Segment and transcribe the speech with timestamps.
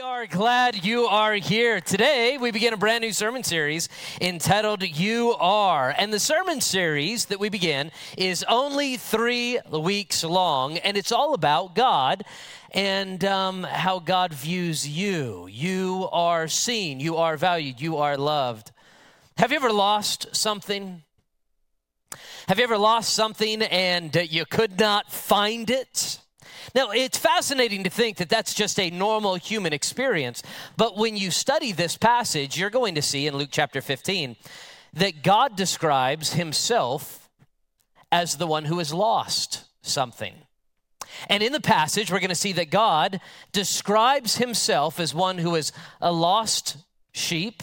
[0.00, 1.82] We are glad you are here.
[1.82, 5.94] Today, we begin a brand new sermon series entitled You Are.
[5.94, 11.34] And the sermon series that we begin is only three weeks long, and it's all
[11.34, 12.24] about God
[12.70, 15.46] and um, how God views you.
[15.50, 18.72] You are seen, you are valued, you are loved.
[19.36, 21.02] Have you ever lost something?
[22.48, 26.20] Have you ever lost something and you could not find it?
[26.74, 30.42] Now, it's fascinating to think that that's just a normal human experience,
[30.76, 34.36] but when you study this passage, you're going to see in Luke chapter 15
[34.94, 37.28] that God describes himself
[38.12, 40.34] as the one who has lost something.
[41.28, 43.20] And in the passage, we're going to see that God
[43.52, 46.76] describes himself as one who is a uh, lost
[47.12, 47.62] sheep,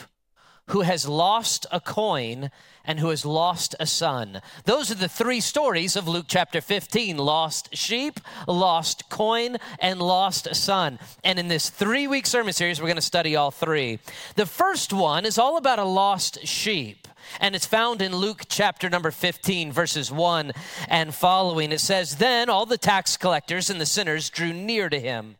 [0.67, 2.51] who has lost a coin,
[2.87, 4.41] and who has lost a son.
[4.63, 10.55] Those are the three stories of Luke chapter 15 lost sheep, lost coin, and lost
[10.55, 10.97] son.
[11.23, 13.99] And in this three week sermon series, we're going to study all three.
[14.35, 17.07] The first one is all about a lost sheep.
[17.41, 20.53] And it's found in Luke chapter number 15, verses 1
[20.87, 21.73] and following.
[21.73, 25.35] It says, Then all the tax collectors and the sinners drew near to him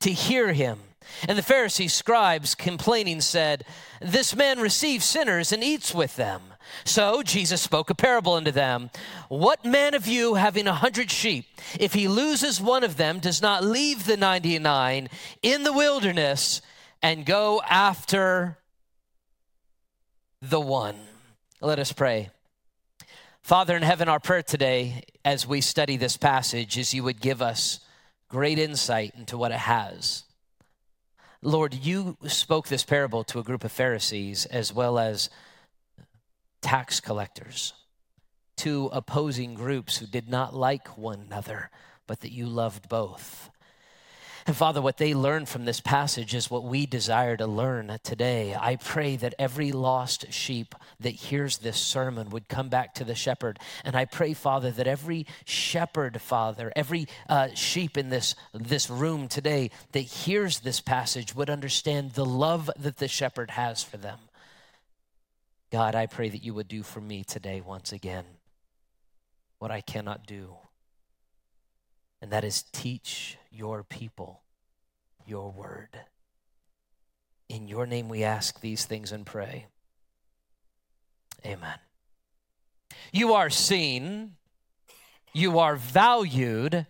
[0.00, 0.78] to hear him.
[1.28, 3.64] And the Pharisees, scribes, complaining, said,
[4.00, 6.42] This man receives sinners and eats with them.
[6.84, 8.90] So Jesus spoke a parable unto them.
[9.28, 11.46] What man of you, having a hundred sheep,
[11.78, 15.08] if he loses one of them, does not leave the 99
[15.42, 16.60] in the wilderness
[17.02, 18.58] and go after
[20.42, 20.96] the one?
[21.60, 22.30] Let us pray.
[23.42, 27.40] Father in heaven, our prayer today as we study this passage is you would give
[27.40, 27.80] us
[28.28, 30.24] great insight into what it has.
[31.42, 35.30] Lord, you spoke this parable to a group of Pharisees as well as
[36.60, 37.74] tax collectors,
[38.56, 41.70] two opposing groups who did not like one another,
[42.08, 43.50] but that you loved both.
[44.48, 48.56] And Father, what they learned from this passage is what we desire to learn today.
[48.58, 53.14] I pray that every lost sheep that hears this sermon would come back to the
[53.14, 53.58] shepherd.
[53.84, 59.28] And I pray, Father, that every shepherd, Father, every uh, sheep in this, this room
[59.28, 64.18] today that hears this passage would understand the love that the shepherd has for them.
[65.70, 68.24] God, I pray that you would do for me today once again
[69.58, 70.56] what I cannot do
[72.20, 74.42] and that is teach your people
[75.26, 76.00] your word.
[77.48, 79.66] In your name we ask these things and pray.
[81.44, 81.78] Amen.
[83.12, 84.36] You are seen,
[85.32, 86.86] you are valued,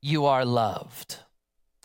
[0.00, 1.18] you are loved.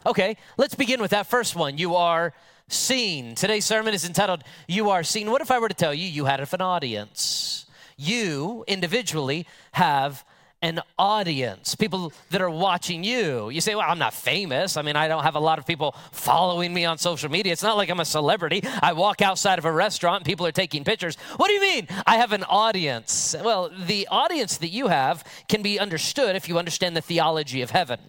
[0.05, 1.77] Okay, let's begin with that first one.
[1.77, 2.33] You are
[2.69, 3.35] seen.
[3.35, 5.31] Today's sermon is entitled, You Are Seen.
[5.31, 7.65] What if I were to tell you you had an audience?
[7.97, 10.23] You individually have
[10.61, 13.49] an audience, people that are watching you.
[13.49, 14.75] You say, Well, I'm not famous.
[14.75, 17.53] I mean, I don't have a lot of people following me on social media.
[17.53, 18.63] It's not like I'm a celebrity.
[18.81, 21.15] I walk outside of a restaurant and people are taking pictures.
[21.35, 21.87] What do you mean?
[22.05, 23.35] I have an audience.
[23.39, 27.71] Well, the audience that you have can be understood if you understand the theology of
[27.71, 27.99] heaven.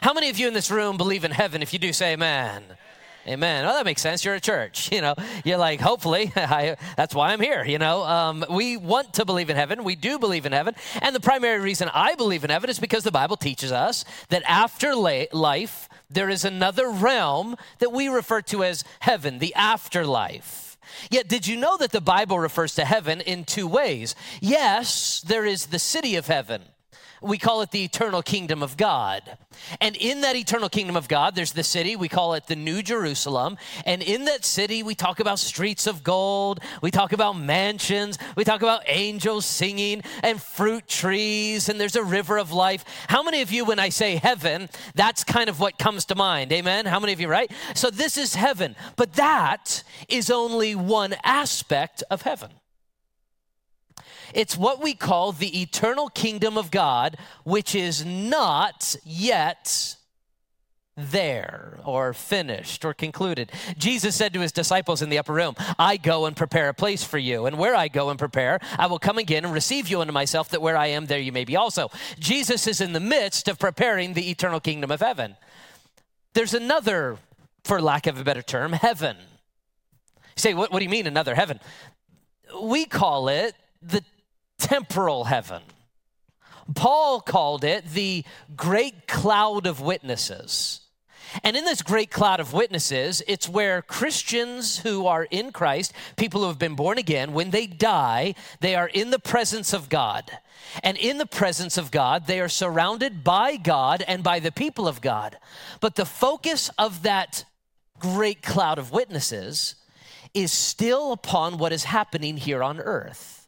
[0.00, 1.62] How many of you in this room believe in heaven?
[1.62, 2.62] If you do, say amen.
[3.26, 3.64] Amen.
[3.64, 4.24] Well, that makes sense.
[4.24, 4.90] You're a church.
[4.94, 5.14] You know,
[5.44, 7.64] you're like, hopefully, I, that's why I'm here.
[7.64, 9.82] You know, um, we want to believe in heaven.
[9.82, 10.76] We do believe in heaven.
[11.02, 14.44] And the primary reason I believe in heaven is because the Bible teaches us that
[14.46, 20.76] after la- life, there is another realm that we refer to as heaven, the afterlife.
[21.10, 24.14] Yet, did you know that the Bible refers to heaven in two ways?
[24.40, 26.62] Yes, there is the city of heaven
[27.24, 29.22] we call it the eternal kingdom of God.
[29.80, 32.82] And in that eternal kingdom of God, there's the city, we call it the New
[32.82, 33.56] Jerusalem.
[33.86, 38.44] And in that city, we talk about streets of gold, we talk about mansions, we
[38.44, 42.84] talk about angels singing and fruit trees, and there's a river of life.
[43.08, 46.52] How many of you, when I say heaven, that's kind of what comes to mind?
[46.52, 46.84] Amen?
[46.84, 47.50] How many of you, right?
[47.74, 52.50] So this is heaven, but that is only one aspect of heaven.
[54.34, 59.96] It's what we call the eternal kingdom of God, which is not yet
[60.96, 63.50] there or finished or concluded.
[63.78, 67.02] Jesus said to his disciples in the upper room, I go and prepare a place
[67.02, 67.46] for you.
[67.46, 70.48] And where I go and prepare, I will come again and receive you unto myself,
[70.50, 71.90] that where I am, there you may be also.
[72.18, 75.36] Jesus is in the midst of preparing the eternal kingdom of heaven.
[76.34, 77.18] There's another,
[77.64, 79.16] for lack of a better term, heaven.
[79.16, 81.60] You say, what, what do you mean, another heaven?
[82.60, 84.02] We call it the
[84.64, 85.60] temporal heaven.
[86.74, 88.24] Paul called it the
[88.56, 90.80] great cloud of witnesses.
[91.42, 96.40] And in this great cloud of witnesses, it's where Christians who are in Christ, people
[96.40, 100.30] who have been born again, when they die, they are in the presence of God.
[100.82, 104.88] And in the presence of God, they are surrounded by God and by the people
[104.88, 105.36] of God.
[105.80, 107.44] But the focus of that
[107.98, 109.74] great cloud of witnesses
[110.32, 113.43] is still upon what is happening here on earth.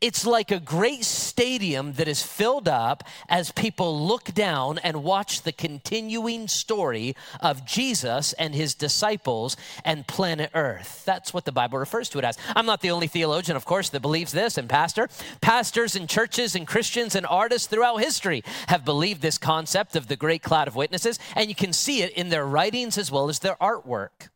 [0.00, 5.42] It's like a great stadium that is filled up as people look down and watch
[5.42, 11.02] the continuing story of Jesus and his disciples and planet Earth.
[11.04, 12.38] That's what the Bible refers to it as.
[12.54, 15.08] I'm not the only theologian, of course, that believes this and pastor.
[15.40, 20.16] Pastors and churches and Christians and artists throughout history have believed this concept of the
[20.16, 23.38] great cloud of witnesses, and you can see it in their writings as well as
[23.38, 24.28] their artwork.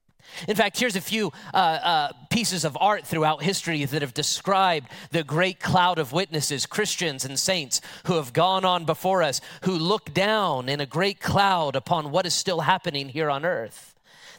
[0.49, 4.89] In fact, here's a few uh, uh, pieces of art throughout history that have described
[5.11, 9.73] the great cloud of witnesses, Christians and saints who have gone on before us, who
[9.73, 13.92] look down in a great cloud upon what is still happening here on earth.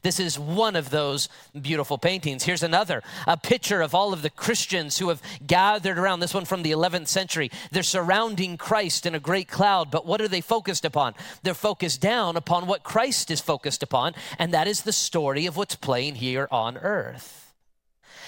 [0.04, 1.30] This is one of those
[1.60, 2.44] beautiful paintings.
[2.44, 6.46] Here's another, a picture of all of the Christians who have gathered around, this one
[6.46, 7.50] from the 11th century.
[7.72, 11.16] They're surrounding Christ in a great cloud, but what are they focused upon?
[11.42, 15.56] They're focused down upon what Christ is focused upon, and that is the story of
[15.56, 17.43] what's playing here on earth.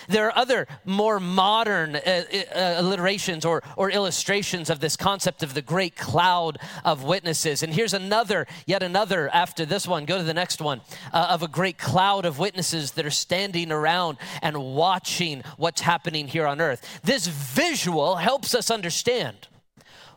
[0.07, 5.53] There are other more modern uh, uh, alliterations or, or illustrations of this concept of
[5.53, 7.63] the great cloud of witnesses.
[7.63, 10.05] And here's another, yet another after this one.
[10.05, 10.81] Go to the next one
[11.13, 16.27] uh, of a great cloud of witnesses that are standing around and watching what's happening
[16.27, 16.99] here on earth.
[17.03, 19.47] This visual helps us understand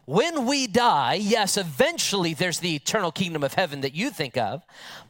[0.08, 4.62] when we die, yes, eventually there's the eternal kingdom of heaven that you think of,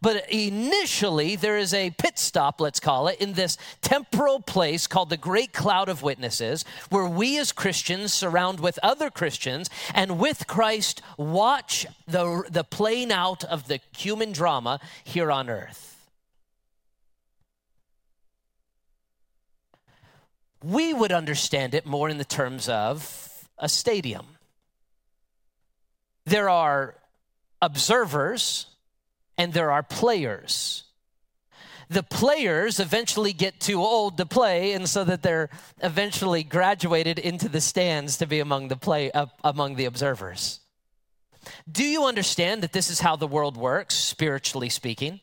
[0.03, 5.09] but initially there is a pit stop, let's call it, in this temporal place called
[5.09, 10.49] the Great Cloud of Witnesses, where we as Christians surround with other Christians and with
[10.49, 16.09] Christ watch the, the playing out of the human drama here on earth.
[20.65, 24.27] We would understand it more in the terms of a stadium
[26.29, 26.95] there are
[27.61, 28.67] observers
[29.37, 30.85] and there are players.
[31.91, 35.49] The players eventually get too old to play, and so that they're
[35.83, 40.61] eventually graduated into the stands to be among the play uh, among the observers.
[41.71, 45.21] Do you understand that this is how the world works, spiritually speaking?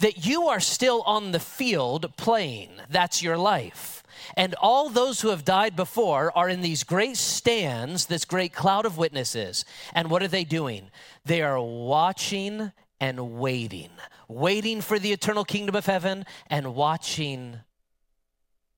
[0.00, 2.72] That you are still on the field playing.
[2.90, 4.03] That's your life.
[4.36, 8.86] And all those who have died before are in these great stands, this great cloud
[8.86, 9.64] of witnesses.
[9.92, 10.90] And what are they doing?
[11.24, 13.90] They are watching and waiting,
[14.28, 17.60] waiting for the eternal kingdom of heaven and watching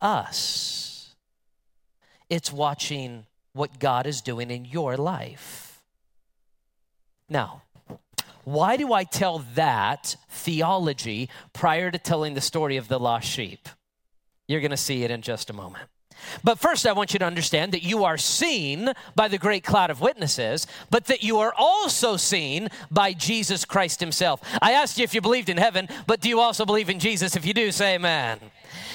[0.00, 1.14] us.
[2.28, 5.82] It's watching what God is doing in your life.
[7.28, 7.62] Now,
[8.44, 13.68] why do I tell that theology prior to telling the story of the lost sheep?
[14.48, 15.88] You're going to see it in just a moment.
[16.42, 19.90] But first, I want you to understand that you are seen by the great cloud
[19.90, 24.40] of witnesses, but that you are also seen by Jesus Christ Himself.
[24.62, 27.36] I asked you if you believed in heaven, but do you also believe in Jesus?
[27.36, 28.38] If you do, say amen.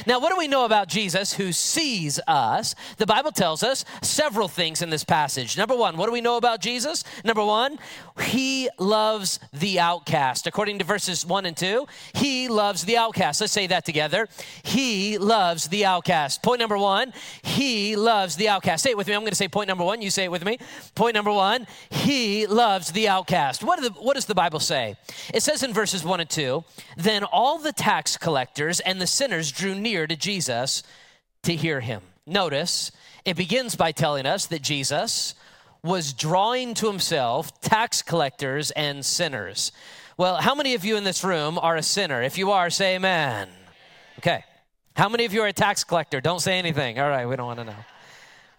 [0.06, 2.75] Now, what do we know about Jesus who sees us?
[2.98, 5.57] The Bible tells us several things in this passage.
[5.57, 7.04] Number one, what do we know about Jesus?
[7.24, 7.80] Number one,
[8.22, 10.48] he loves the outcast.
[10.48, 13.42] According to verses one and two, he loves the outcast.
[13.42, 14.28] Let's say that together.
[14.63, 16.44] He loves the outcast.
[16.44, 18.83] Point number one, he loves the outcast.
[18.83, 19.13] Say it with me.
[19.13, 20.01] I'm going to say point number one.
[20.01, 20.57] You say it with me.
[20.95, 23.63] Point number one, he loves the outcast.
[23.63, 24.95] What, the, what does the Bible say?
[25.33, 26.63] It says in verses one and two,
[26.98, 30.83] then all the tax collectors and the sinners drew near to Jesus
[31.44, 32.01] to hear him.
[32.25, 32.92] Notice,
[33.25, 35.35] it begins by telling us that Jesus
[35.83, 39.71] was drawing to himself tax collectors and sinners.
[40.18, 42.21] Well, how many of you in this room are a sinner?
[42.21, 43.49] If you are, say amen.
[44.19, 44.44] Okay.
[44.95, 46.21] How many of you are a tax collector?
[46.21, 46.99] Don't say anything.
[46.99, 47.85] All right, we don't want to know.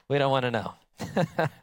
[0.08, 1.48] We don't want to know.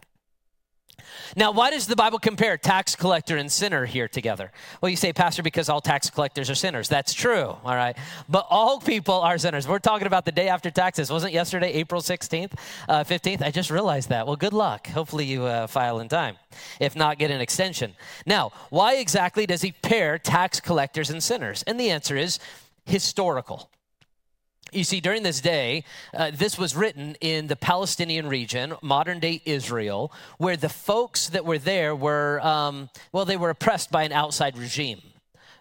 [1.36, 4.52] Now, why does the Bible compare tax collector and sinner here together?
[4.82, 6.90] Well, you say, Pastor, because all tax collectors are sinners.
[6.90, 7.98] That's true, all right?
[8.28, 9.68] But all people are sinners.
[9.68, 11.12] We're talking about the day after taxes.
[11.12, 12.54] Wasn't yesterday April 16th,
[12.88, 13.42] uh, 15th?
[13.42, 14.26] I just realized that.
[14.26, 14.88] Well, good luck.
[14.88, 16.38] Hopefully you uh, file in time.
[16.80, 17.96] If not, get an extension.
[18.26, 21.64] Now, why exactly does he pair tax collectors and sinners?
[21.68, 22.40] And the answer is
[22.86, 23.70] historical.
[24.72, 25.84] You see, during this day,
[26.14, 31.46] uh, this was written in the Palestinian region, modern day Israel, where the folks that
[31.46, 35.02] were there were, um, well, they were oppressed by an outside regime.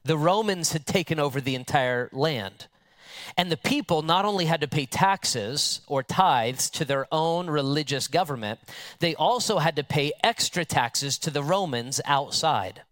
[0.04, 2.66] The Romans had taken over the entire land.
[3.36, 8.08] And the people not only had to pay taxes or tithes to their own religious
[8.08, 8.60] government,
[9.00, 12.82] they also had to pay extra taxes to the Romans outside.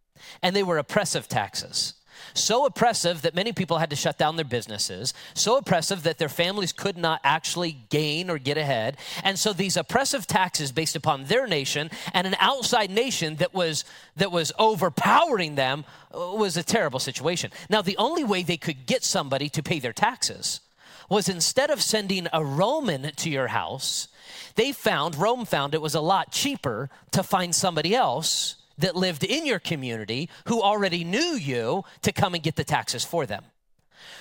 [0.43, 1.95] And they were oppressive taxes.
[2.39, 6.29] So oppressive that many people had to shut down their businesses, so oppressive that their
[6.29, 8.97] families could not actually gain or get ahead.
[9.25, 13.85] And so these oppressive taxes based upon their nation and an outside nation that was
[14.17, 17.51] that was overpowering them uh, was a terrible situation.
[17.69, 20.61] Now the only way they could get somebody to pay their taxes
[21.09, 24.09] was instead of sending a Roman to your house,
[24.57, 29.25] they found, Rome found it was a lot cheaper to find somebody else that lived
[29.25, 33.45] in your community who already knew you to come and get the taxes for them.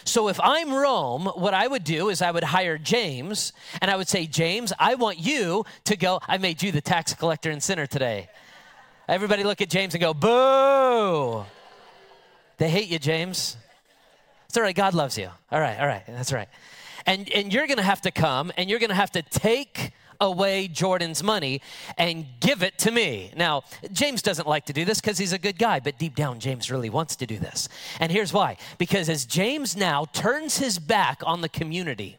[0.03, 3.95] So if I'm Rome, what I would do is I would hire James and I
[3.95, 6.19] would say, James, I want you to go.
[6.27, 8.29] I made you the tax collector and sinner today.
[9.07, 11.45] Everybody look at James and go, boo.
[12.57, 13.57] They hate you, James.
[14.47, 14.75] It's all right.
[14.75, 15.29] God loves you.
[15.51, 16.03] All right, all right.
[16.07, 16.47] That's right.
[17.05, 21.23] And, and you're to have to come and you're to have to take away Jordan's
[21.23, 21.61] money
[21.97, 23.31] and give it to me.
[23.35, 26.39] Now, James doesn't like to do this because he's a good guy, but deep down,
[26.39, 27.69] James really wants to do this.
[27.99, 32.17] And here's why because as James now turns his back on the community,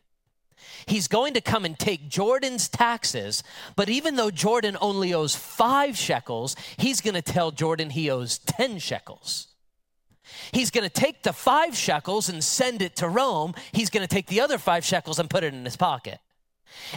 [0.87, 3.43] he's going to come and take Jordan's taxes,
[3.75, 8.39] but even though Jordan only owes five shekels, he's going to tell Jordan he owes
[8.39, 9.49] 10 shekels.
[10.53, 13.55] He's going to take the five shekels and send it to Rome.
[13.73, 16.19] He's going to take the other five shekels and put it in his pocket.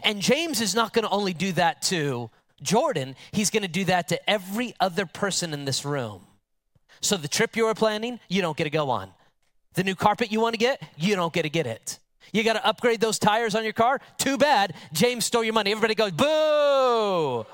[0.04, 2.30] And James is not going to only do that to
[2.62, 6.26] Jordan, he's going to do that to every other person in this room.
[7.02, 9.12] So the trip you were planning, you don't get to go on.
[9.76, 12.00] The new carpet you want to get, you don't get to get it.
[12.34, 14.02] You got to upgrade those tires on your car?
[14.18, 14.74] Too bad.
[14.94, 15.72] James stole your money.
[15.72, 17.46] Everybody goes, boo!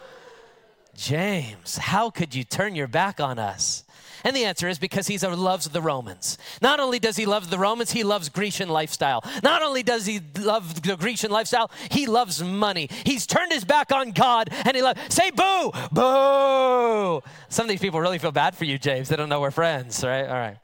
[0.96, 3.85] James, how could you turn your back on us?
[4.26, 6.40] And the answer is because he loves the Romans.
[6.60, 9.24] Not only does he love the Romans, he loves Grecian lifestyle.
[9.44, 12.90] Not only does he love the Grecian lifestyle, he loves money.
[13.06, 17.22] He's turned his back on God and he loves, say boo, boo.
[17.50, 19.10] Some of these people really feel bad for you, James.
[19.10, 20.26] They don't know we're friends, right?
[20.26, 20.58] All right.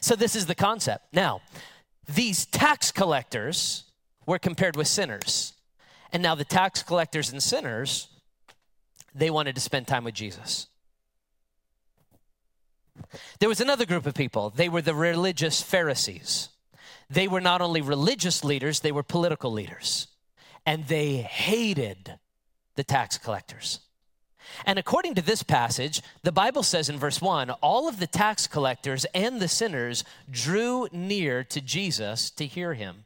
[0.00, 1.14] So this is the concept.
[1.14, 1.42] Now,
[2.12, 3.84] these tax collectors
[4.26, 5.52] were compared with sinners.
[6.12, 8.08] And now the tax collectors and sinners,
[9.14, 10.66] they wanted to spend time with Jesus.
[13.38, 14.50] There was another group of people.
[14.50, 16.48] They were the religious Pharisees.
[17.08, 20.08] They were not only religious leaders, they were political leaders.
[20.64, 22.18] And they hated
[22.74, 23.80] the tax collectors.
[24.64, 28.46] And according to this passage, the Bible says in verse 1 all of the tax
[28.46, 33.04] collectors and the sinners drew near to Jesus to hear him.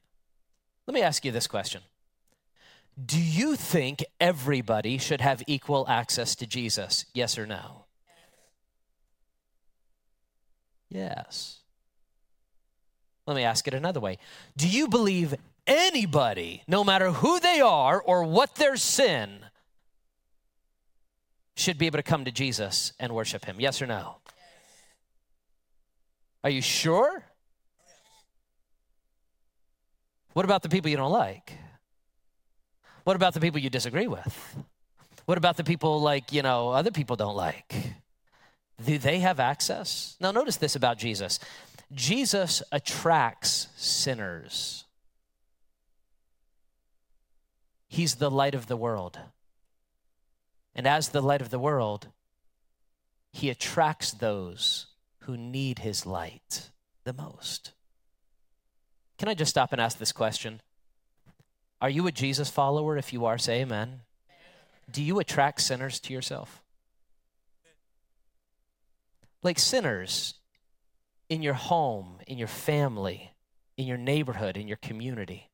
[0.87, 1.83] Let me ask you this question
[3.05, 7.07] Do you think everybody should have equal access to Jesus?
[7.15, 7.85] Yes or no?
[10.91, 11.61] Yes.
[13.27, 14.19] Let me ask it another way
[14.57, 15.35] Do you believe
[15.67, 19.47] anybody, no matter who they are or what their sin,
[21.57, 23.57] should be able to come to Jesus and worship him?
[23.61, 24.17] Yes or no?
[26.43, 27.25] Are you sure?
[30.33, 31.53] What about the people you don't like?
[33.05, 34.57] What about the people you disagree with?
[35.27, 37.95] What about the people like, you know, other people don't like?
[38.85, 40.17] Do they have access?
[40.21, 41.39] Now, notice this about Jesus
[41.93, 44.85] Jesus attracts sinners,
[47.89, 49.19] He's the light of the world.
[50.73, 52.07] And as the light of the world,
[53.33, 54.87] He attracts those
[55.21, 56.71] who need His light
[57.05, 57.73] the most.
[59.19, 60.63] Can I just stop and ask this question?
[61.81, 62.97] Are you a Jesus follower?
[62.97, 64.03] If you are, say amen.
[64.91, 66.60] Do you attract sinners to yourself?
[69.43, 70.35] Like sinners
[71.29, 73.33] in your home, in your family,
[73.77, 75.49] in your neighborhood, in your community.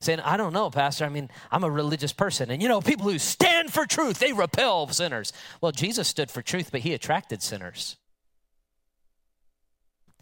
[0.00, 1.04] Saying, I don't know, Pastor.
[1.04, 2.50] I mean, I'm a religious person.
[2.50, 5.32] And you know, people who stand for truth, they repel sinners.
[5.60, 7.96] Well, Jesus stood for truth, but he attracted sinners.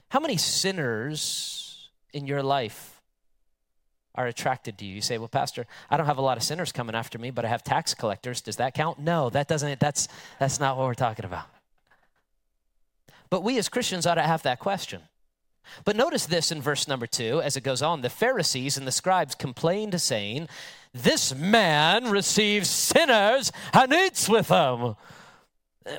[0.08, 3.00] How many sinners in your life
[4.16, 4.96] are attracted to you?
[4.96, 7.44] You say, Well, Pastor, I don't have a lot of sinners coming after me, but
[7.44, 8.42] I have tax collectors.
[8.42, 8.98] Does that count?
[8.98, 11.46] No, that doesn't, that's, that's not what we're talking about.
[13.30, 15.02] But we as Christians ought to have that question.
[15.84, 18.00] But notice this in verse number two as it goes on.
[18.00, 20.48] The Pharisees and the scribes complained, saying,
[20.92, 24.96] This man receives sinners and eats with them.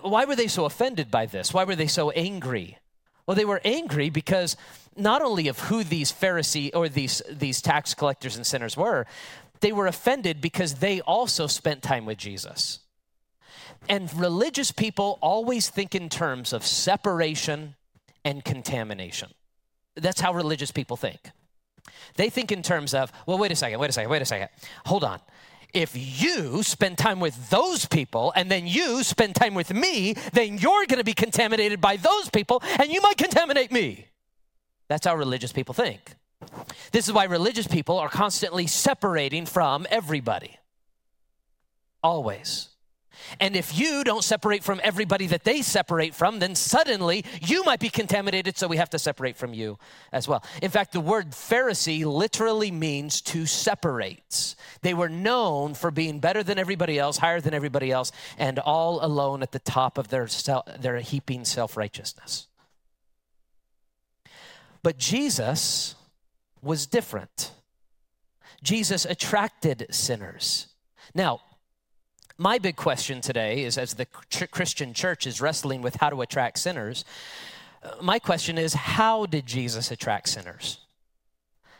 [0.02, 1.54] Why were they so offended by this?
[1.54, 2.78] Why were they so angry?
[3.26, 4.58] Well, they were angry because
[4.96, 9.06] not only of who these Pharisee or these, these tax collectors and sinners were,
[9.62, 12.80] they were offended because they also spent time with Jesus.
[13.90, 17.76] And religious people always think in terms of separation
[18.24, 19.30] and contamination.
[19.96, 21.20] That's how religious people think.
[22.16, 24.50] They think in terms of, well, wait a second, wait a second, wait a second.
[24.86, 25.20] Hold on.
[25.74, 30.58] if you spend time with those people and then you spend time with me, then
[30.58, 34.08] you're going to be contaminated by those people and you might contaminate me.
[34.90, 36.16] That's how religious people think.
[36.92, 40.58] This is why religious people are constantly separating from everybody.
[42.04, 42.70] Always.
[43.40, 47.80] And if you don't separate from everybody that they separate from, then suddenly you might
[47.80, 49.78] be contaminated, so we have to separate from you
[50.12, 50.44] as well.
[50.62, 54.56] In fact, the word Pharisee literally means to separate.
[54.82, 59.04] They were known for being better than everybody else, higher than everybody else, and all
[59.04, 60.28] alone at the top of their,
[60.80, 62.48] their heaping self righteousness.
[64.84, 65.96] But Jesus
[66.62, 67.52] was different.
[68.64, 70.68] Jesus attracted sinners.
[71.14, 71.42] Now,
[72.42, 76.58] my big question today is as the Christian church is wrestling with how to attract
[76.58, 77.06] sinners,
[77.84, 80.80] uh, my question is how did Jesus attract sinners?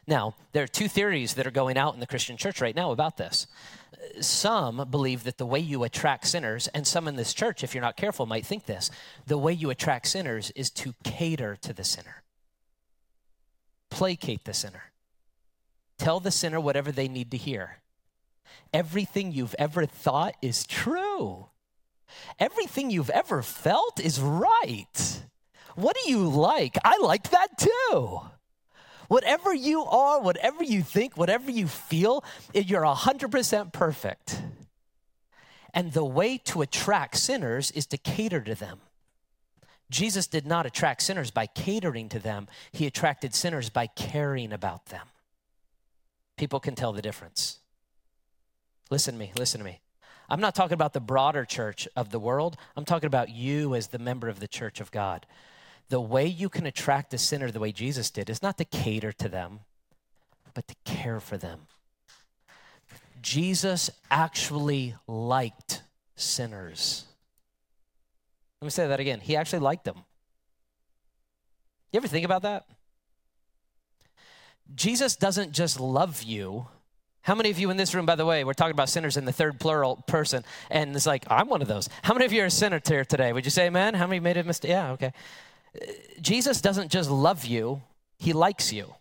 [0.06, 2.92] Now, there are two theories that are going out in the Christian church right now
[2.92, 3.48] about this.
[4.20, 7.84] Some believe that the way you attract sinners, and some in this church, if you're
[7.84, 8.92] not careful, might think this
[9.26, 12.22] the way you attract sinners is to cater to the sinner,
[13.90, 14.92] placate the sinner,
[15.98, 17.81] tell the sinner whatever they need to hear
[18.74, 21.48] everything you've ever thought is true.
[22.40, 25.22] Everything you've ever felt is right.
[25.76, 26.78] What do you like?
[26.84, 28.22] I like that too.
[29.08, 34.42] Whatever you are, whatever you think, whatever you feel, you're 100% perfect.
[35.74, 38.80] And the way to attract sinners is to cater to them.
[39.90, 44.86] Jesus did not attract sinners by catering to them, he attracted sinners by caring about
[44.88, 45.08] them.
[46.38, 47.51] People can tell the difference.
[48.92, 49.80] Listen to me, listen to me.
[50.30, 52.58] I'm not talking about the broader church of the world.
[52.76, 55.26] I'm talking about you as the member of the church of God.
[55.90, 59.12] The way you can attract a sinner the way Jesus did is not to cater
[59.14, 59.62] to them,
[60.54, 61.62] but to care for them.
[63.22, 65.84] Jesus actually liked
[66.16, 67.06] sinners.
[68.62, 69.22] Let me say that again.
[69.22, 70.04] He actually liked them.
[71.92, 72.66] You ever think about that?
[74.76, 76.68] Jesus doesn't just love you
[77.24, 79.26] how many of you in this room, by the way, we're talking about sinners in
[79.26, 81.88] the third plural person, and it's like, I'm one of those.
[82.02, 83.32] How many of you are a sinner here today?
[83.32, 83.94] Would you say amen?
[83.94, 84.72] How many made a mistake?
[84.72, 85.14] Yeah, okay.
[85.76, 85.86] Uh,
[86.20, 87.82] Jesus doesn't just love you,
[88.18, 88.96] he likes you.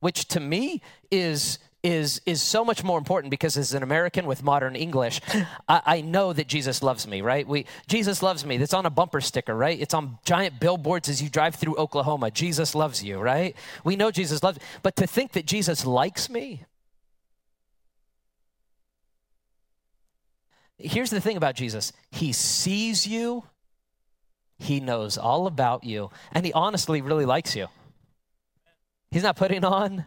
[0.00, 4.42] Which to me is is is so much more important because as an American with
[4.42, 5.20] modern English,
[5.68, 7.46] I, I, know that Jesus loves me, right?
[7.46, 8.56] We Jesus loves me.
[8.56, 9.78] That's on a bumper sticker, right?
[9.78, 12.30] It's on giant billboards as you drive through Oklahoma.
[12.30, 13.54] Jesus loves you, right?
[13.84, 16.64] We know Jesus loves, but to think that Jesus likes me,
[20.78, 23.44] Here's the thing about Jesus He sees you,
[24.58, 27.68] He knows all about you, and He honestly really likes you.
[29.10, 30.06] He's not putting on.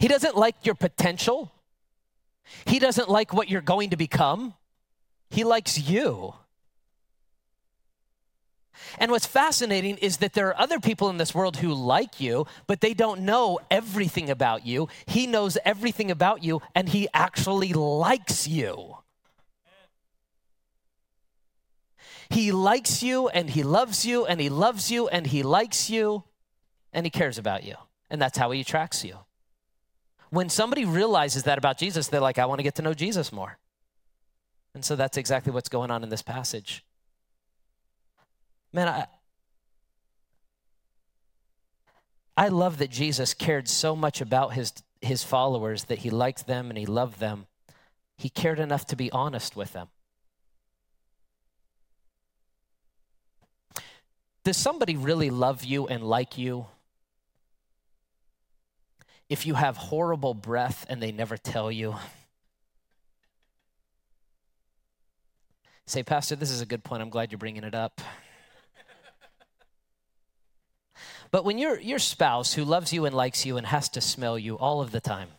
[0.00, 1.52] He doesn't like your potential,
[2.66, 4.54] He doesn't like what you're going to become.
[5.28, 6.34] He likes you.
[8.98, 12.46] And what's fascinating is that there are other people in this world who like you,
[12.66, 14.88] but they don't know everything about you.
[15.06, 18.98] He knows everything about you, and he actually likes you.
[22.28, 26.24] He likes you and he loves you and he loves you and he likes you
[26.92, 27.74] and he cares about you.
[28.10, 29.18] And that's how he attracts you.
[30.30, 33.32] When somebody realizes that about Jesus, they're like, I want to get to know Jesus
[33.32, 33.58] more.
[34.74, 36.84] And so that's exactly what's going on in this passage.
[38.72, 39.06] Man, I,
[42.36, 46.68] I love that Jesus cared so much about his, his followers that he liked them
[46.68, 47.46] and he loved them.
[48.18, 49.88] He cared enough to be honest with them.
[54.46, 56.66] Does somebody really love you and like you
[59.28, 61.96] if you have horrible breath and they never tell you?
[65.86, 67.02] Say, Pastor, this is a good point.
[67.02, 68.00] I'm glad you're bringing it up.
[71.32, 74.38] But when your, your spouse who loves you and likes you and has to smell
[74.38, 75.30] you all of the time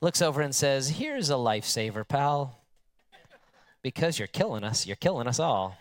[0.00, 2.62] looks over and says, Here's a lifesaver, pal,
[3.82, 5.76] because you're killing us, you're killing us all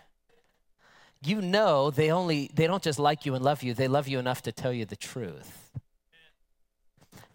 [1.24, 4.20] you know they only they don't just like you and love you they love you
[4.20, 5.72] enough to tell you the truth.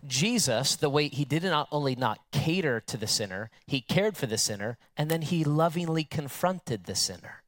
[0.07, 4.27] Jesus the way he did not only not cater to the sinner he cared for
[4.27, 7.43] the sinner and then he lovingly confronted the sinner.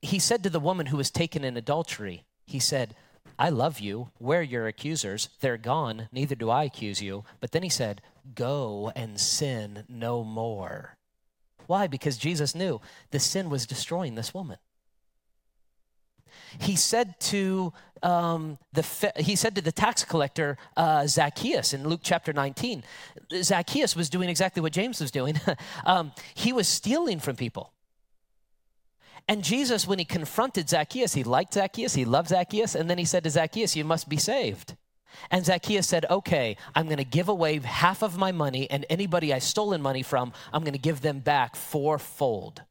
[0.00, 2.94] He said to the woman who was taken in adultery he said
[3.38, 4.10] i love you.
[4.18, 5.28] Where your accusers?
[5.40, 6.08] They're gone.
[6.12, 7.24] Neither do i accuse you.
[7.40, 8.00] But then he said
[8.34, 10.93] go and sin no more
[11.66, 11.86] why?
[11.86, 14.58] Because Jesus knew the sin was destroying this woman.
[16.58, 17.72] he said to
[18.02, 22.84] um, the he said to the tax collector uh, Zacchaeus in Luke chapter 19.
[23.42, 25.40] Zacchaeus was doing exactly what James was doing.
[25.86, 27.72] um, he was stealing from people.
[29.26, 33.06] And Jesus, when he confronted Zacchaeus, he liked Zacchaeus, he loved Zacchaeus, and then he
[33.06, 34.76] said to Zacchaeus, You must be saved.
[35.30, 39.32] And Zacchaeus said, Okay, I'm going to give away half of my money, and anybody
[39.32, 42.62] I've stolen money from, I'm going to give them back fourfold.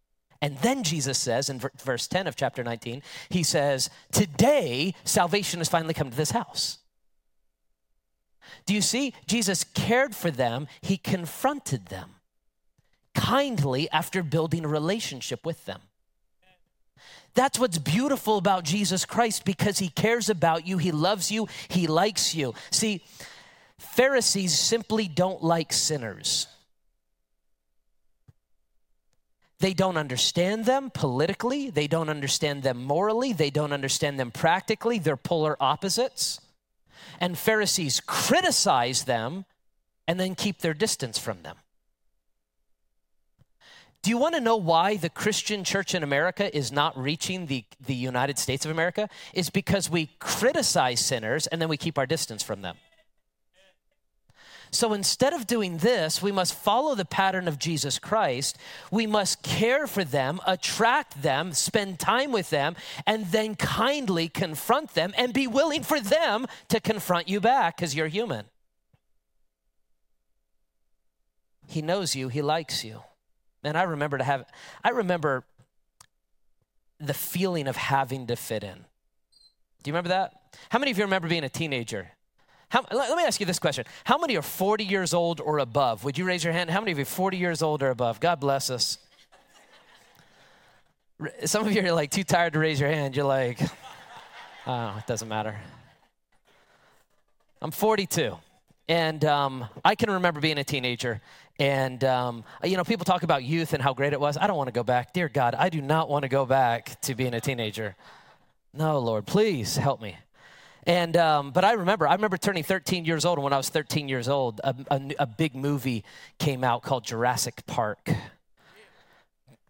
[0.41, 5.69] And then Jesus says in verse 10 of chapter 19, he says, Today salvation has
[5.69, 6.79] finally come to this house.
[8.65, 9.13] Do you see?
[9.25, 12.15] Jesus cared for them, he confronted them
[13.13, 15.81] kindly after building a relationship with them.
[17.35, 21.87] That's what's beautiful about Jesus Christ because he cares about you, he loves you, he
[21.87, 22.53] likes you.
[22.71, 23.03] See,
[23.79, 26.47] Pharisees simply don't like sinners.
[29.59, 34.99] They don't understand them politically, they don't understand them morally, they don't understand them practically.
[34.99, 36.41] They're polar opposites.
[37.19, 39.45] And Pharisees criticize them
[40.07, 41.55] and then keep their distance from them.
[44.03, 47.63] Do you want to know why the Christian church in America is not reaching the,
[47.85, 49.07] the United States of America?
[49.33, 52.75] Is because we criticize sinners and then we keep our distance from them.
[54.71, 58.57] So instead of doing this, we must follow the pattern of Jesus Christ.
[58.91, 62.75] We must care for them, attract them, spend time with them,
[63.07, 67.95] and then kindly confront them and be willing for them to confront you back because
[67.95, 68.47] you're human.
[71.67, 73.03] He knows you, He likes you.
[73.63, 74.45] Man, I remember to have,
[74.83, 75.45] I remember
[76.99, 78.75] the feeling of having to fit in.
[78.75, 80.33] Do you remember that?
[80.69, 82.11] How many of you remember being a teenager?
[82.69, 83.85] How, let me ask you this question.
[84.03, 86.03] How many are 40 years old or above?
[86.03, 86.69] Would you raise your hand?
[86.69, 88.19] How many of you 40 years old or above?
[88.19, 88.97] God bless us.
[91.45, 93.15] Some of you are like too tired to raise your hand.
[93.15, 93.59] You're like,
[94.67, 95.55] oh, it doesn't matter.
[97.61, 98.35] I'm 42.
[98.89, 101.21] And um, I can remember being a teenager.
[101.59, 104.37] And, um, you know, people talk about youth and how great it was.
[104.37, 105.13] I don't want to go back.
[105.13, 107.95] Dear God, I do not want to go back to being a teenager.
[108.73, 110.17] No, Lord, please help me.
[110.85, 113.37] And, um, but I remember, I remember turning 13 years old.
[113.37, 116.03] And when I was 13 years old, a, a, a big movie
[116.39, 118.09] came out called Jurassic Park.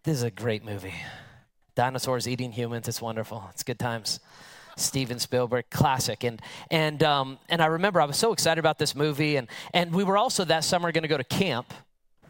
[0.02, 0.94] This is a great movie.
[1.74, 2.88] Dinosaurs eating humans.
[2.88, 3.48] It's wonderful.
[3.52, 4.20] It's good times.
[4.76, 6.24] Steven Spielberg, classic.
[6.24, 9.94] And and um, and I remember I was so excited about this movie, and and
[9.94, 11.72] we were also that summer going to go to camp.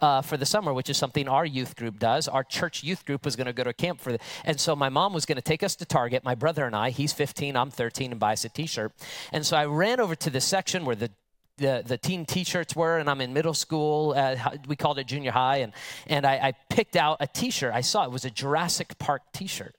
[0.01, 2.27] Uh, for the summer, which is something our youth group does.
[2.29, 4.89] Our church youth group was going to go to camp for the, and so my
[4.89, 6.25] mom was going to take us to Target.
[6.25, 8.93] My brother and I, he's 15, I'm 13, and buy us a T-shirt.
[9.33, 11.11] And so I ran over to the section where the
[11.57, 15.31] the, the teen t-shirts were and i'm in middle school uh, we called it junior
[15.31, 15.73] high and,
[16.07, 19.77] and I, I picked out a t-shirt i saw it was a jurassic park t-shirt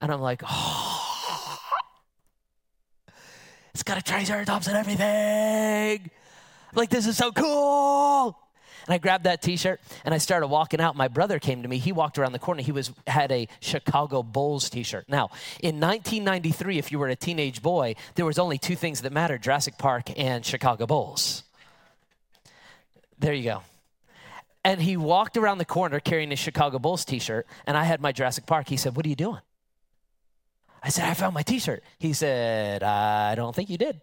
[0.00, 1.07] and i'm like oh
[3.78, 6.10] it's got a Triceratops and everything.
[6.74, 8.36] like, this is so cool.
[8.84, 10.96] And I grabbed that T-shirt and I started walking out.
[10.96, 11.78] My brother came to me.
[11.78, 12.60] He walked around the corner.
[12.60, 15.08] He was had a Chicago Bulls T-shirt.
[15.08, 19.12] Now, in 1993, if you were a teenage boy, there was only two things that
[19.12, 21.44] mattered: Jurassic Park and Chicago Bulls.
[23.20, 23.62] There you go.
[24.64, 28.10] And he walked around the corner carrying a Chicago Bulls T-shirt, and I had my
[28.10, 28.68] Jurassic Park.
[28.70, 29.40] He said, "What are you doing?"
[30.82, 31.82] I said, I found my t shirt.
[31.98, 34.00] He said, I don't think you did.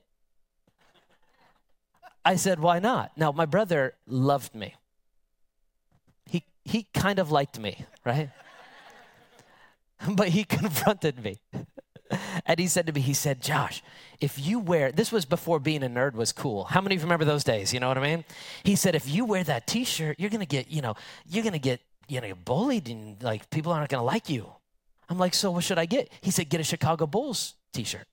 [2.25, 3.11] I said, Why not?
[3.15, 4.73] Now, my brother loved me.
[6.27, 8.31] He, he kind of liked me, right?
[10.15, 11.39] but he confronted me.
[12.45, 13.83] and he said to me, he said, Josh,
[14.19, 16.65] if you wear, this was before being a nerd was cool.
[16.65, 17.73] How many of you remember those days?
[17.73, 18.25] You know what I mean?
[18.63, 20.95] He said, if you wear that t-shirt, you're going to get, you know,
[21.27, 24.51] you're going to get, you know, bullied and like people aren't going to like you.
[25.09, 26.09] I'm like, so what should I get?
[26.21, 28.07] He said, get a Chicago Bulls t shirt.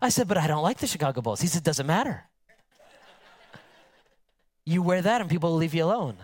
[0.00, 1.40] I said, but I don't like the Chicago Bulls.
[1.40, 2.24] He said, doesn't matter.
[4.64, 6.16] You wear that and people will leave you alone.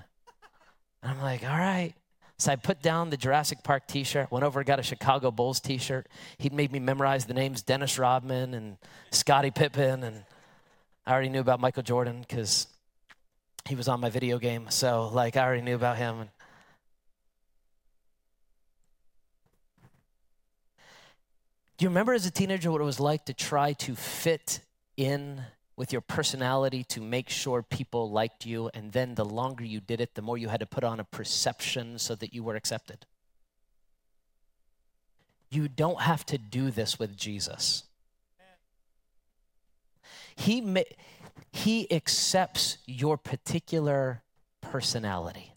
[1.03, 1.95] And I'm like, all right.
[2.39, 5.61] So I put down the Jurassic Park t shirt, went over got a Chicago Bulls
[5.61, 6.09] t shirt.
[6.39, 8.79] He made me memorize the names Dennis Rodman and
[9.13, 10.03] Scottie Pippen.
[10.03, 10.25] And
[11.07, 12.67] I already knew about Michael Jordan because
[13.69, 14.67] he was on my video game.
[14.71, 16.21] So, like, I already knew about him.
[16.21, 16.31] And
[21.83, 24.61] you remember as a teenager what it was like to try to fit
[24.97, 25.43] in
[25.75, 28.71] with your personality to make sure people liked you?
[28.73, 31.05] And then the longer you did it, the more you had to put on a
[31.05, 33.07] perception so that you were accepted?
[35.51, 37.85] You don't have to do this with Jesus.
[40.37, 40.85] He,
[41.51, 44.23] he accepts your particular
[44.61, 45.55] personality.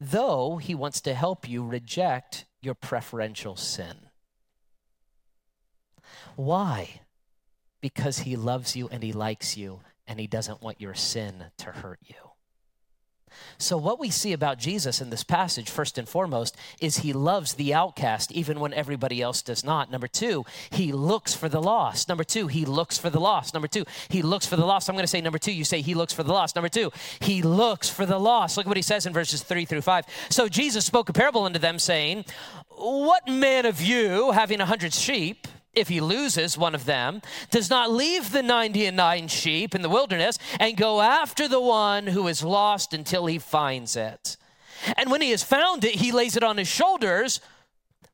[0.00, 4.05] Though he wants to help you reject your preferential sin.
[6.36, 7.00] Why?
[7.80, 11.72] Because he loves you and he likes you and he doesn't want your sin to
[11.72, 12.14] hurt you.
[13.58, 17.54] So, what we see about Jesus in this passage, first and foremost, is he loves
[17.54, 19.90] the outcast even when everybody else does not.
[19.90, 22.08] Number two, he looks for the lost.
[22.08, 23.54] Number two, he looks for the lost.
[23.54, 24.88] Number two, he looks for the lost.
[24.88, 26.54] I'm going to say number two, you say he looks for the lost.
[26.54, 28.56] Number two, he looks for the lost.
[28.56, 30.04] Look what he says in verses three through five.
[30.28, 32.24] So, Jesus spoke a parable unto them, saying,
[32.76, 35.46] What man of you, having a hundred sheep,
[35.76, 40.38] if he loses one of them, does not leave the 99 sheep in the wilderness
[40.58, 44.36] and go after the one who is lost until he finds it.
[44.96, 47.40] And when he has found it, he lays it on his shoulders,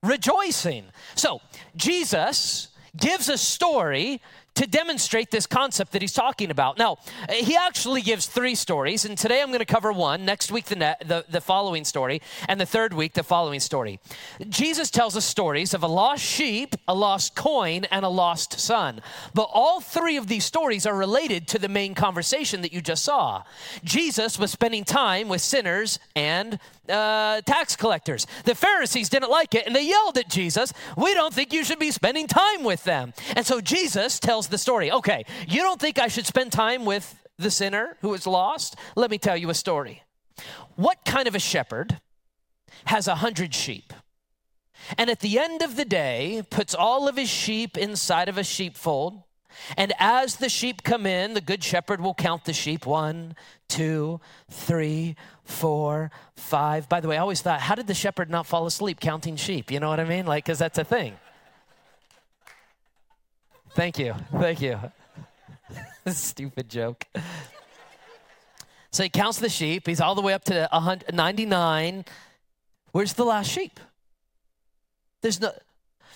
[0.02, 0.84] rejoicing.
[1.14, 1.40] So,
[1.76, 4.20] Jesus gives a story
[4.54, 6.78] to demonstrate this concept that he's talking about.
[6.78, 6.98] Now,
[7.30, 10.76] he actually gives three stories, and today I'm going to cover one, next week, the,
[10.76, 13.98] ne- the, the following story, and the third week, the following story.
[14.48, 19.00] Jesus tells us stories of a lost sheep, a lost coin, and a lost son.
[19.34, 23.04] But all three of these stories are related to the main conversation that you just
[23.04, 23.42] saw.
[23.84, 28.26] Jesus was spending time with sinners and uh, tax collectors.
[28.44, 31.78] The Pharisees didn't like it and they yelled at Jesus, We don't think you should
[31.78, 33.12] be spending time with them.
[33.36, 37.18] And so Jesus tells the story okay, you don't think I should spend time with
[37.38, 38.76] the sinner who is lost?
[38.96, 40.02] Let me tell you a story.
[40.76, 42.00] What kind of a shepherd
[42.86, 43.92] has a hundred sheep?
[44.98, 48.44] And at the end of the day, puts all of his sheep inside of a
[48.44, 49.22] sheepfold.
[49.76, 53.36] And as the sheep come in, the good shepherd will count the sheep one,
[53.68, 56.88] two, three, four, five.
[56.88, 59.70] By the way, I always thought, how did the shepherd not fall asleep counting sheep?
[59.70, 60.26] You know what I mean?
[60.26, 61.14] Like, because that's a thing.
[63.74, 64.14] Thank you.
[64.32, 64.78] Thank you.
[66.06, 67.06] Stupid joke.
[68.90, 69.86] So he counts the sheep.
[69.86, 70.68] He's all the way up to
[71.12, 72.04] 99.
[72.92, 73.80] Where's the last sheep?
[75.22, 75.52] There's no.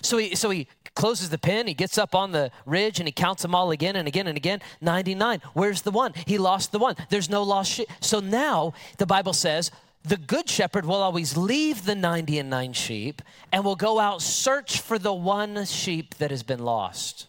[0.02, 3.12] So he, so he closes the pen, he gets up on the ridge and he
[3.12, 4.60] counts them all again and again and again.
[4.82, 5.40] 99.
[5.54, 6.12] Where's the one?
[6.26, 6.96] He lost the one.
[7.08, 7.88] There's no lost sheep.
[8.00, 9.70] So now the Bible says
[10.04, 14.22] the good shepherd will always leave the 90 and 9 sheep and will go out
[14.22, 17.26] search for the one sheep that has been lost.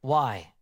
[0.00, 0.52] Why?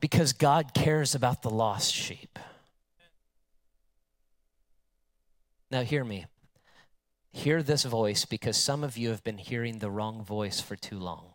[0.00, 2.38] Because God cares about the lost sheep.
[5.70, 6.26] Now, hear me.
[7.32, 10.98] Hear this voice because some of you have been hearing the wrong voice for too
[10.98, 11.34] long.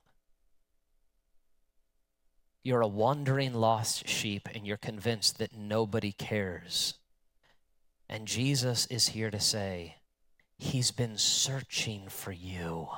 [2.63, 6.95] You're a wandering lost sheep and you're convinced that nobody cares.
[8.07, 9.95] And Jesus is here to say,
[10.57, 12.89] He's been searching for you.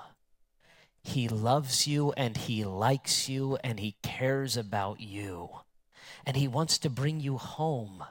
[1.04, 5.50] He loves you and He likes you and He cares about you.
[6.26, 8.04] And He wants to bring you home.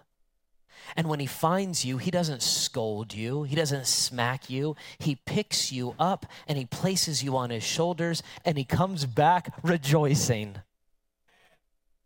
[0.97, 4.77] And when he finds you, he doesn't scold you, he doesn't smack you.
[4.99, 9.55] He picks you up and he places you on his shoulders and he comes back
[9.63, 10.57] rejoicing.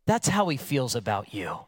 [0.06, 1.58] That's how he feels about you.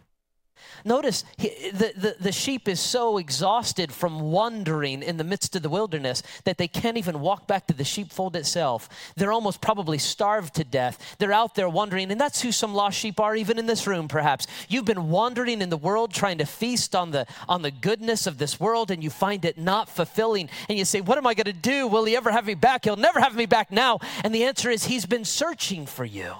[0.84, 5.68] Notice the, the, the, sheep is so exhausted from wandering in the midst of the
[5.68, 8.88] wilderness that they can't even walk back to the sheepfold itself.
[9.16, 11.16] They're almost probably starved to death.
[11.18, 14.08] They're out there wandering, and that's who some lost sheep are, even in this room,
[14.08, 14.46] perhaps.
[14.68, 18.38] You've been wandering in the world trying to feast on the, on the goodness of
[18.38, 20.48] this world, and you find it not fulfilling.
[20.68, 21.86] And you say, What am I going to do?
[21.86, 22.84] Will he ever have me back?
[22.84, 23.98] He'll never have me back now.
[24.24, 26.34] And the answer is, He's been searching for you.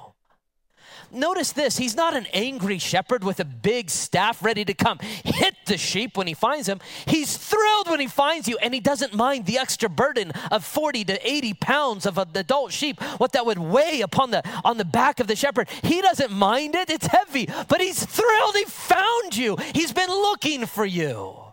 [1.11, 5.55] Notice this he's not an angry shepherd with a big staff ready to come hit
[5.67, 6.81] the sheep when he finds him.
[7.07, 11.05] He's thrilled when he finds you, and he doesn't mind the extra burden of 40
[11.05, 14.85] to 80 pounds of an adult sheep, what that would weigh upon the, on the
[14.85, 15.69] back of the shepherd.
[15.83, 19.57] He doesn't mind it, it's heavy, but he's thrilled he found you.
[19.75, 21.48] He's been looking for you.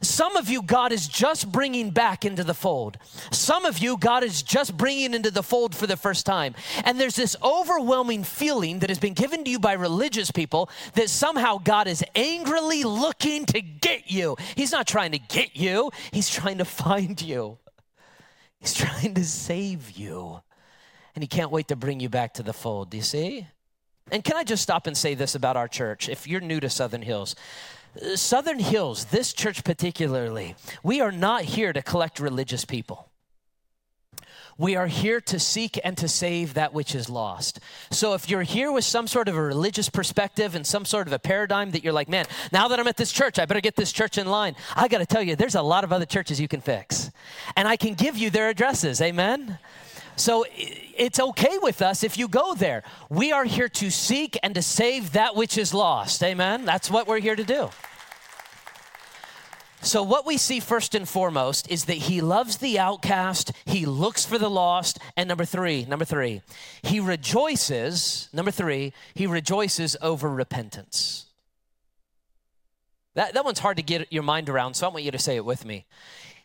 [0.00, 2.98] Some of you, God is just bringing back into the fold.
[3.30, 6.54] Some of you, God is just bringing into the fold for the first time.
[6.84, 11.10] And there's this overwhelming feeling that has been given to you by religious people that
[11.10, 14.36] somehow God is angrily looking to get you.
[14.56, 17.58] He's not trying to get you, He's trying to find you,
[18.60, 20.40] He's trying to save you.
[21.14, 22.90] And He can't wait to bring you back to the fold.
[22.90, 23.46] Do you see?
[24.10, 26.08] And can I just stop and say this about our church?
[26.08, 27.34] If you're new to Southern Hills,
[28.14, 33.10] Southern Hills, this church particularly, we are not here to collect religious people.
[34.56, 37.58] We are here to seek and to save that which is lost.
[37.90, 41.12] So if you're here with some sort of a religious perspective and some sort of
[41.12, 43.74] a paradigm that you're like, man, now that I'm at this church, I better get
[43.74, 44.54] this church in line.
[44.76, 47.10] I got to tell you, there's a lot of other churches you can fix.
[47.56, 49.00] And I can give you their addresses.
[49.00, 49.58] Amen.
[50.16, 52.82] So it's okay with us if you go there.
[53.08, 56.22] We are here to seek and to save that which is lost.
[56.22, 56.64] Amen.
[56.64, 57.70] That's what we're here to do.
[59.84, 64.24] So, what we see first and foremost is that he loves the outcast, he looks
[64.24, 66.40] for the lost, and number three, number three,
[66.80, 71.26] he rejoices, number three, he rejoices over repentance.
[73.12, 75.36] That, that one's hard to get your mind around, so I want you to say
[75.36, 75.84] it with me.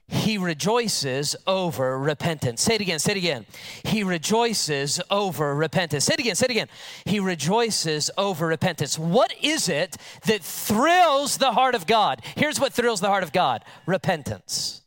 [0.10, 2.62] He rejoices over repentance.
[2.62, 3.46] Say it again, say it again.
[3.84, 6.06] He rejoices over repentance.
[6.06, 6.68] Say it again, say it again.
[7.06, 8.98] He rejoices over repentance.
[8.98, 12.22] What is it that thrills the heart of God?
[12.36, 14.82] Here's what thrills the heart of God repentance.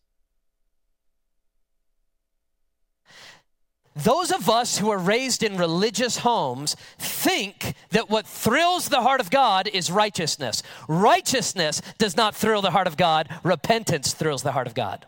[3.94, 9.20] Those of us who are raised in religious homes think that what thrills the heart
[9.20, 10.64] of God is righteousness.
[10.88, 15.06] Righteousness does not thrill the heart of God, repentance thrills the heart of God.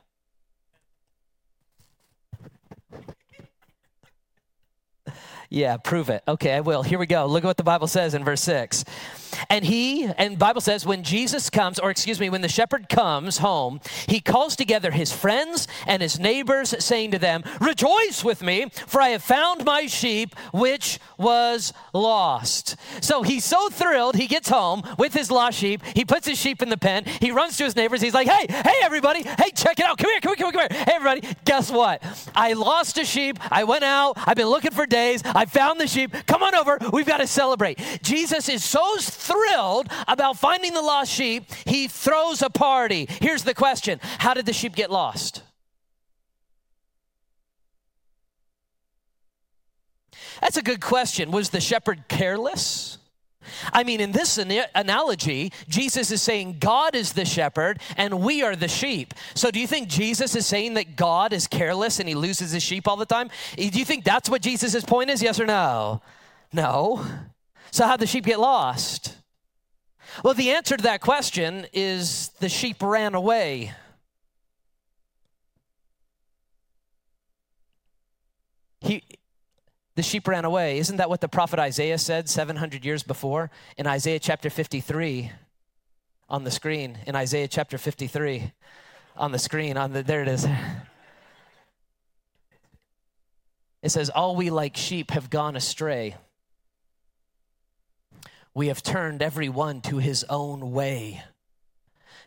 [5.50, 6.22] Yeah, prove it.
[6.26, 6.82] Okay, I will.
[6.82, 7.26] Here we go.
[7.26, 8.84] Look at what the Bible says in verse 6.
[9.50, 13.38] And he, and Bible says, when Jesus comes, or excuse me, when the shepherd comes
[13.38, 18.66] home, he calls together his friends and his neighbors, saying to them, Rejoice with me,
[18.86, 22.76] for I have found my sheep which was lost.
[23.00, 25.82] So he's so thrilled, he gets home with his lost sheep.
[25.94, 27.04] He puts his sheep in the pen.
[27.04, 28.00] He runs to his neighbors.
[28.00, 29.22] He's like, Hey, hey, everybody.
[29.22, 29.98] Hey, check it out.
[29.98, 30.84] Come here, come here, come here, come here.
[30.84, 31.36] Hey, everybody.
[31.44, 32.02] Guess what?
[32.34, 33.38] I lost a sheep.
[33.50, 34.14] I went out.
[34.16, 35.22] I've been looking for days.
[35.34, 36.14] I found the sheep.
[36.26, 36.78] Come on over.
[36.92, 37.78] We've got to celebrate.
[38.02, 43.06] Jesus is so thrilled about finding the lost sheep, he throws a party.
[43.20, 45.42] Here's the question How did the sheep get lost?
[50.40, 51.30] That's a good question.
[51.30, 52.98] Was the shepherd careless?
[53.72, 58.56] I mean, in this analogy, Jesus is saying God is the shepherd and we are
[58.56, 59.14] the sheep.
[59.34, 62.62] So, do you think Jesus is saying that God is careless and he loses his
[62.62, 63.30] sheep all the time?
[63.58, 65.22] Eh, do you think that's what Jesus' point is?
[65.22, 66.02] Yes or no?
[66.52, 67.04] No.
[67.70, 69.16] So, how'd the sheep get lost?
[70.22, 73.72] Well, the answer to that question is the sheep ran away.
[78.80, 79.02] He,
[79.96, 80.78] the sheep ran away.
[80.78, 85.30] Isn't that what the prophet Isaiah said 700 years before in Isaiah chapter 53
[86.28, 86.98] on the screen?
[87.06, 88.52] In Isaiah chapter 53
[89.16, 90.46] on the screen, on the there it is.
[93.82, 96.16] It says, All we like sheep have gone astray.
[98.54, 101.22] We have turned every one to his own way.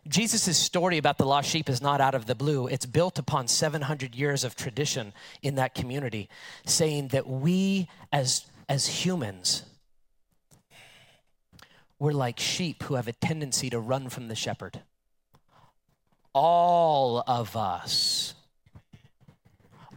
[0.10, 2.67] Jesus' story about the lost sheep is not out of the blue.
[2.67, 6.30] It's built upon 700 years of tradition in that community,
[6.65, 9.63] saying that we as, as humans,
[12.00, 14.82] we're like sheep who have a tendency to run from the shepherd.
[16.34, 18.36] All of us.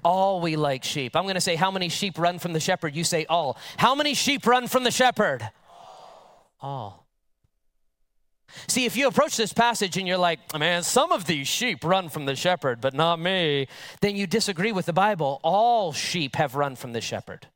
[0.03, 1.15] All we like sheep.
[1.15, 2.97] I'm going to say, How many sheep run from the shepherd?
[2.97, 3.59] You say, All.
[3.77, 5.49] How many sheep run from the shepherd?
[6.61, 7.07] All.
[8.67, 12.09] See, if you approach this passage and you're like, man, some of these sheep run
[12.09, 13.69] from the shepherd, but not me,
[14.01, 15.41] then you disagree with the Bible.
[15.43, 17.47] All sheep have run from the shepherd.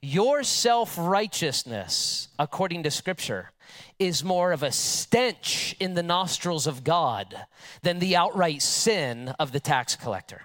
[0.00, 3.52] Your self righteousness, according to Scripture,
[3.98, 7.46] is more of a stench in the nostrils of God
[7.82, 10.42] than the outright sin of the tax collector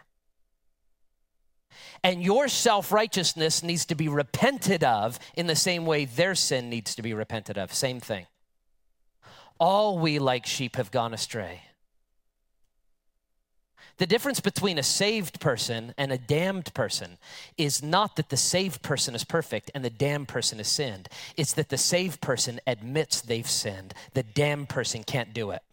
[2.04, 6.70] and your self righteousness needs to be repented of in the same way their sin
[6.70, 7.74] needs to be repented of.
[7.74, 8.28] Same thing.
[9.60, 11.62] All we like sheep have gone astray.
[13.98, 17.18] The difference between a saved person and a damned person
[17.58, 21.10] is not that the saved person is perfect and the damned person has sinned.
[21.36, 23.96] It's that the saved person admits they've sinned.
[24.14, 25.64] The damned person can't do it.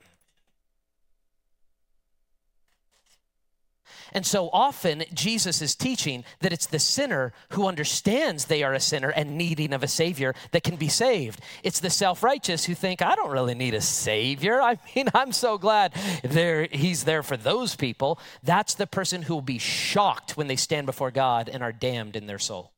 [4.14, 8.79] And so often, Jesus is teaching that it's the sinner who understands they are a
[8.79, 11.40] sinner and needing of a Savior that can be saved.
[11.64, 14.62] It's the self righteous who think, I don't really need a Savior.
[14.62, 18.20] I mean, I'm so glad there, He's there for those people.
[18.44, 22.14] That's the person who will be shocked when they stand before God and are damned
[22.14, 22.70] in their soul.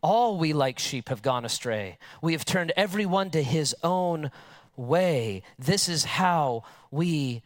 [0.00, 1.98] All we like sheep have gone astray.
[2.22, 4.30] We have turned everyone to his own
[4.76, 5.42] way.
[5.58, 7.42] This is how we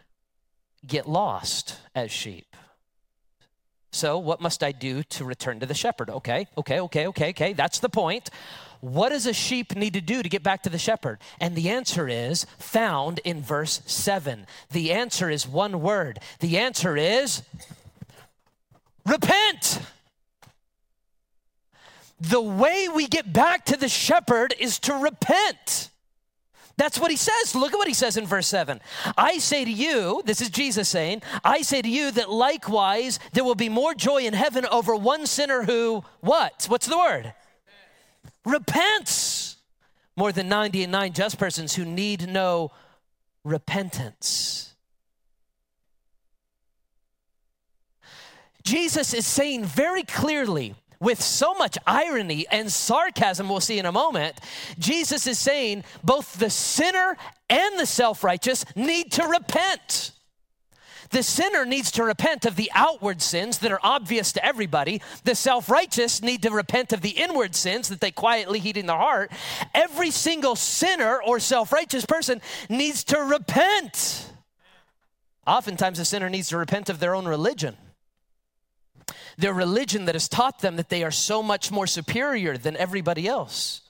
[0.86, 2.56] get lost as sheep.
[3.92, 6.10] So, what must I do to return to the shepherd?
[6.10, 7.52] Okay, okay, okay, okay, okay.
[7.52, 8.30] That's the point.
[8.80, 11.18] What does a sheep need to do to get back to the shepherd?
[11.38, 14.46] And the answer is found in verse 7.
[14.70, 16.20] The answer is one word.
[16.38, 17.42] The answer is
[19.04, 19.80] repent.
[22.20, 25.89] The way we get back to the shepherd is to repent.
[26.80, 27.54] That's what he says.
[27.54, 28.80] Look at what he says in verse 7.
[29.18, 33.44] I say to you, this is Jesus saying, I say to you that likewise there
[33.44, 36.64] will be more joy in heaven over one sinner who, what?
[36.68, 37.34] What's the word?
[38.46, 39.58] Repents.
[40.16, 42.70] more than 99 just persons who need no
[43.44, 44.74] repentance.
[48.62, 53.92] Jesus is saying very clearly, with so much irony and sarcasm, we'll see in a
[53.92, 54.38] moment,
[54.78, 57.16] Jesus is saying both the sinner
[57.48, 60.12] and the self righteous need to repent.
[61.10, 65.02] The sinner needs to repent of the outward sins that are obvious to everybody.
[65.24, 68.86] The self righteous need to repent of the inward sins that they quietly heat in
[68.86, 69.32] their heart.
[69.74, 74.30] Every single sinner or self righteous person needs to repent.
[75.46, 77.76] Oftentimes, a sinner needs to repent of their own religion.
[79.38, 83.26] Their religion that has taught them that they are so much more superior than everybody
[83.26, 83.82] else.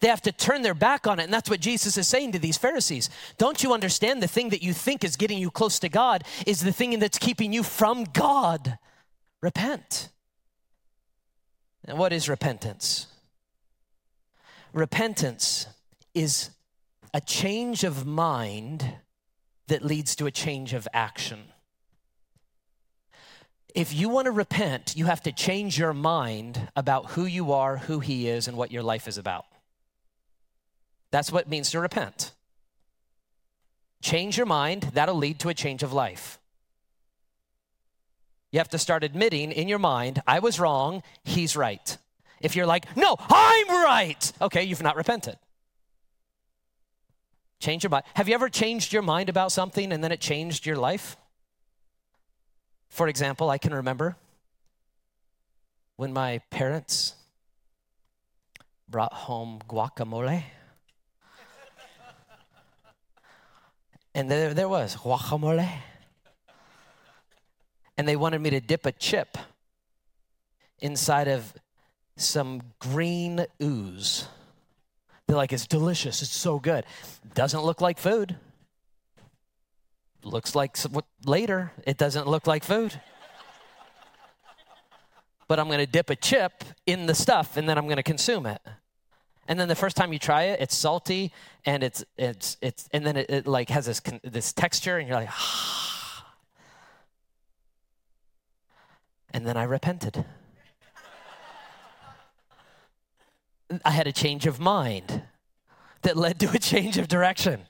[0.00, 1.24] They have to turn their back on it.
[1.24, 3.10] And that's what Jesus is saying to these Pharisees.
[3.38, 6.60] Don't you understand the thing that you think is getting you close to God is
[6.60, 8.78] the thing that's keeping you from God?
[9.42, 10.10] Repent.
[11.86, 13.06] And what is repentance?
[14.72, 15.66] Repentance
[16.14, 16.50] is
[17.12, 18.96] a change of mind
[19.68, 21.44] that leads to a change of action.
[23.74, 27.76] If you want to repent, you have to change your mind about who you are,
[27.76, 29.46] who He is, and what your life is about.
[31.10, 32.32] That's what it means to repent.
[34.00, 36.38] Change your mind, that'll lead to a change of life.
[38.52, 41.96] You have to start admitting in your mind, I was wrong, he's right.
[42.40, 45.36] If you're like, no, I'm right, okay, you've not repented.
[47.58, 48.04] Change your mind.
[48.14, 51.16] Have you ever changed your mind about something and then it changed your life?
[52.94, 54.14] For example, I can remember
[55.96, 57.16] when my parents
[58.88, 60.44] brought home guacamole.
[64.14, 65.68] And there, there was guacamole.
[67.96, 69.38] And they wanted me to dip a chip
[70.78, 71.52] inside of
[72.16, 74.28] some green ooze.
[75.26, 76.22] They're like, it's delicious.
[76.22, 76.84] It's so good.
[77.34, 78.36] Doesn't look like food.
[80.24, 82.98] Looks like what later, it doesn't look like food.
[85.46, 88.02] but I'm going to dip a chip in the stuff and then I'm going to
[88.02, 88.62] consume it.
[89.46, 91.30] And then the first time you try it, it's salty
[91.66, 95.18] and it's it's it's and then it, it like has this this texture and you're
[95.18, 96.10] like ah.
[99.34, 100.24] And then I repented.
[103.84, 105.22] I had a change of mind
[106.02, 107.66] that led to a change of direction.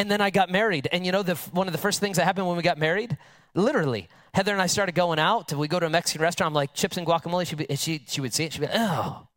[0.00, 0.88] And then I got married.
[0.92, 3.18] And you know, the, one of the first things that happened when we got married,
[3.52, 5.52] literally, Heather and I started going out.
[5.52, 6.52] We go to a Mexican restaurant.
[6.52, 7.46] I'm like, chips and guacamole.
[7.46, 8.54] She'd be, she, she would see it.
[8.54, 9.28] She'd be like, oh.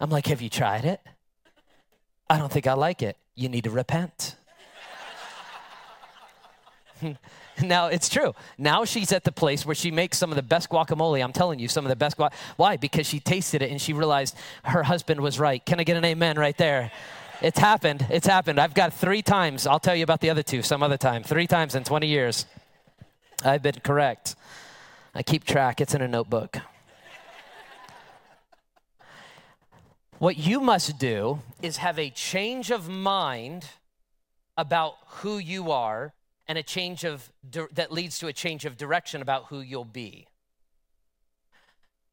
[0.00, 1.00] I'm like, Have you tried it?
[2.28, 3.16] I don't think I like it.
[3.36, 4.34] You need to repent.
[7.62, 8.34] now it's true.
[8.58, 11.22] Now she's at the place where she makes some of the best guacamole.
[11.22, 12.32] I'm telling you, some of the best guac.
[12.56, 12.76] Why?
[12.76, 14.34] Because she tasted it and she realized
[14.64, 15.64] her husband was right.
[15.64, 16.90] Can I get an amen right there?
[17.44, 18.06] It's happened.
[18.08, 18.58] It's happened.
[18.58, 19.66] I've got three times.
[19.66, 21.22] I'll tell you about the other two some other time.
[21.22, 22.46] Three times in 20 years.
[23.44, 24.34] I've been correct.
[25.14, 26.56] I keep track, it's in a notebook.
[30.18, 33.66] What you must do is have a change of mind
[34.56, 36.14] about who you are
[36.48, 37.30] and a change of
[37.72, 40.26] that leads to a change of direction about who you'll be.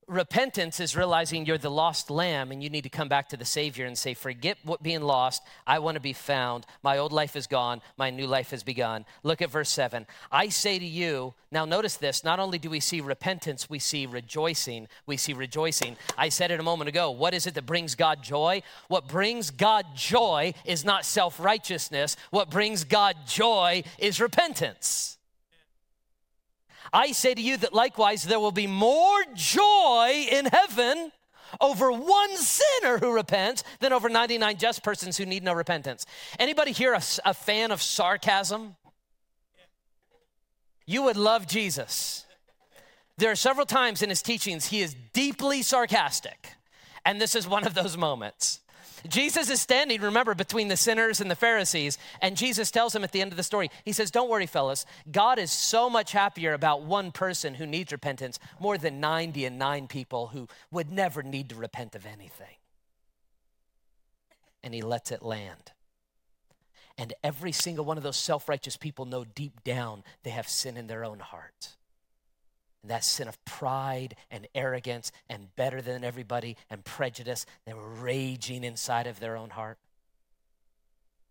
[0.07, 3.45] Repentance is realizing you're the lost lamb and you need to come back to the
[3.45, 5.43] Savior and say, Forget what being lost.
[5.65, 6.65] I want to be found.
[6.83, 7.81] My old life is gone.
[7.97, 9.05] My new life has begun.
[9.23, 10.05] Look at verse 7.
[10.31, 14.05] I say to you, now notice this, not only do we see repentance, we see
[14.05, 14.87] rejoicing.
[15.05, 15.95] We see rejoicing.
[16.17, 17.11] I said it a moment ago.
[17.11, 18.63] What is it that brings God joy?
[18.87, 22.17] What brings God joy is not self righteousness.
[22.31, 25.17] What brings God joy is repentance.
[26.93, 31.11] I say to you that likewise there will be more joy in heaven
[31.59, 36.05] over one sinner who repents than over 99 just persons who need no repentance.
[36.39, 38.75] Anybody here a, a fan of sarcasm?
[40.85, 42.25] You would love Jesus.
[43.17, 46.53] There are several times in his teachings he is deeply sarcastic,
[47.05, 48.61] and this is one of those moments.
[49.07, 53.11] Jesus is standing, remember, between the sinners and the Pharisees, and Jesus tells him at
[53.11, 54.85] the end of the story, He says, Don't worry, fellas.
[55.11, 59.57] God is so much happier about one person who needs repentance more than 90 and
[59.57, 62.55] nine people who would never need to repent of anything.
[64.63, 65.71] And He lets it land.
[66.97, 70.77] And every single one of those self righteous people know deep down they have sin
[70.77, 71.69] in their own heart.
[72.81, 77.89] And that sin of pride and arrogance and better than everybody and prejudice, they were
[77.89, 79.77] raging inside of their own heart.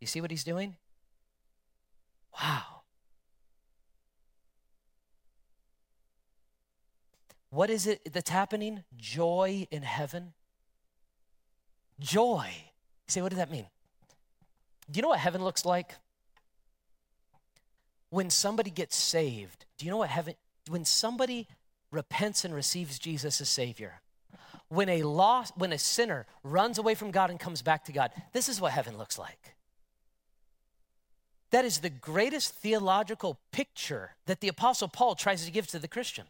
[0.00, 0.76] You see what he's doing?
[2.40, 2.82] Wow.
[7.50, 8.84] What is it that's happening?
[8.96, 10.32] Joy in heaven.
[11.98, 12.48] Joy.
[13.08, 13.66] say, what does that mean?
[14.90, 15.96] Do you know what heaven looks like?
[18.08, 20.34] When somebody gets saved, do you know what heaven,
[20.68, 21.48] when somebody
[21.90, 24.00] repents and receives Jesus as Savior,
[24.68, 28.10] when a lost, when a sinner runs away from God and comes back to God,
[28.32, 29.56] this is what heaven looks like.
[31.50, 35.88] That is the greatest theological picture that the Apostle Paul tries to give to the
[35.88, 36.26] Christian.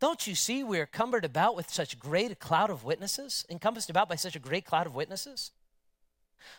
[0.00, 3.90] Don't you see we are cumbered about with such great a cloud of witnesses, encompassed
[3.90, 5.52] about by such a great cloud of witnesses?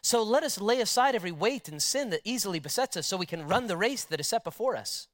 [0.04, 3.26] So let us lay aside every weight and sin that easily besets us so we
[3.26, 5.08] can run the race that is set before us.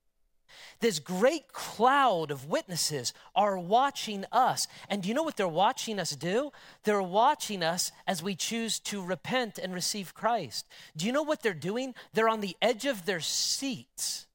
[0.80, 4.68] This great cloud of witnesses are watching us.
[4.90, 6.52] And do you know what they're watching us do?
[6.84, 10.68] They're watching us as we choose to repent and receive Christ.
[10.96, 11.94] Do you know what they're doing?
[12.14, 14.28] They're on the edge of their seats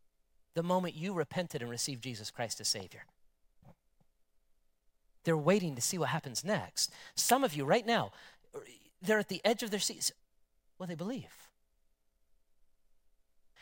[0.55, 3.05] the moment you repented and received Jesus Christ as Savior.
[5.25, 6.93] They're waiting to see what happens next.
[7.15, 8.13] Some of you right now,
[9.01, 10.13] they're at the edge of their seats.
[10.79, 11.42] Well, they believe.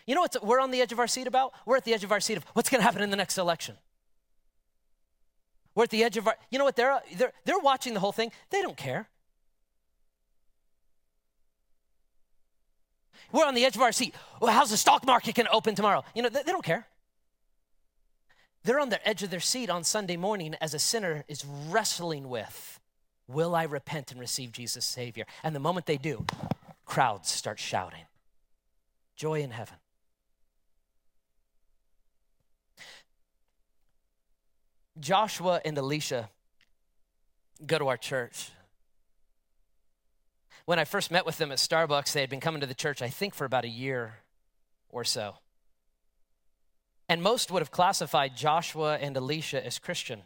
[0.07, 1.53] You know what we're on the edge of our seat about?
[1.67, 3.39] We're at the edge of our seat of what's going to happen in the next
[3.39, 3.77] election.
[5.75, 8.13] We're at the edge of our, you know what, they're, they're, they're watching the whole
[8.13, 8.33] thing.
[8.51, 9.09] They don't care.
[13.33, 14.15] We're on the edge of our seat.
[14.41, 16.05] Well, how's the stock market going to open tomorrow?
[16.15, 16.87] You know, they, they don't care.
[18.65, 22.29] They're on the edge of their seat on Sunday morning as a sinner is wrestling
[22.29, 22.81] with,
[23.29, 25.25] will I repent and receive Jesus Savior?
[25.43, 26.27] And the moment they do,
[26.85, 28.05] crowds start shouting.
[29.17, 29.77] Joy in heaven.
[35.01, 36.29] Joshua and Alicia
[37.67, 38.51] go to our church.
[40.67, 43.03] When I first met with them at Starbucks, they had been coming to the church,
[43.03, 44.19] I think, for about a year
[44.89, 45.37] or so.
[47.09, 50.23] And most would have classified Joshua and Alicia as Christian.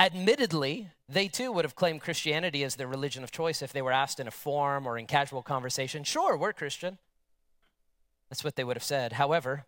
[0.00, 3.92] Admittedly, they too would have claimed Christianity as their religion of choice if they were
[3.92, 6.04] asked in a forum or in casual conversation.
[6.04, 6.98] Sure, we're Christian.
[8.30, 9.12] That's what they would have said.
[9.12, 9.66] However,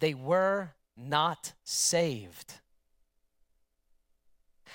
[0.00, 2.54] they were not saved.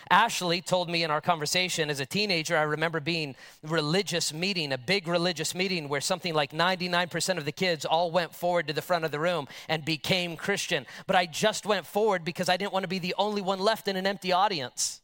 [0.09, 4.77] Ashley told me in our conversation as a teenager, I remember being religious meeting, a
[4.77, 8.81] big religious meeting where something like 99% of the kids all went forward to the
[8.81, 10.85] front of the room and became Christian.
[11.07, 13.87] But I just went forward because I didn't want to be the only one left
[13.87, 15.01] in an empty audience.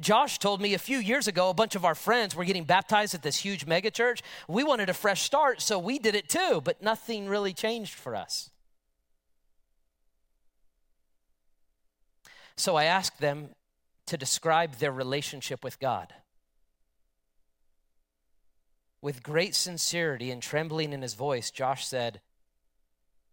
[0.00, 3.14] Josh told me a few years ago a bunch of our friends were getting baptized
[3.14, 4.22] at this huge megachurch.
[4.48, 8.16] We wanted a fresh start, so we did it too, but nothing really changed for
[8.16, 8.51] us.
[12.56, 13.50] So I asked them
[14.06, 16.12] to describe their relationship with God.
[19.00, 22.20] With great sincerity and trembling in his voice, Josh said,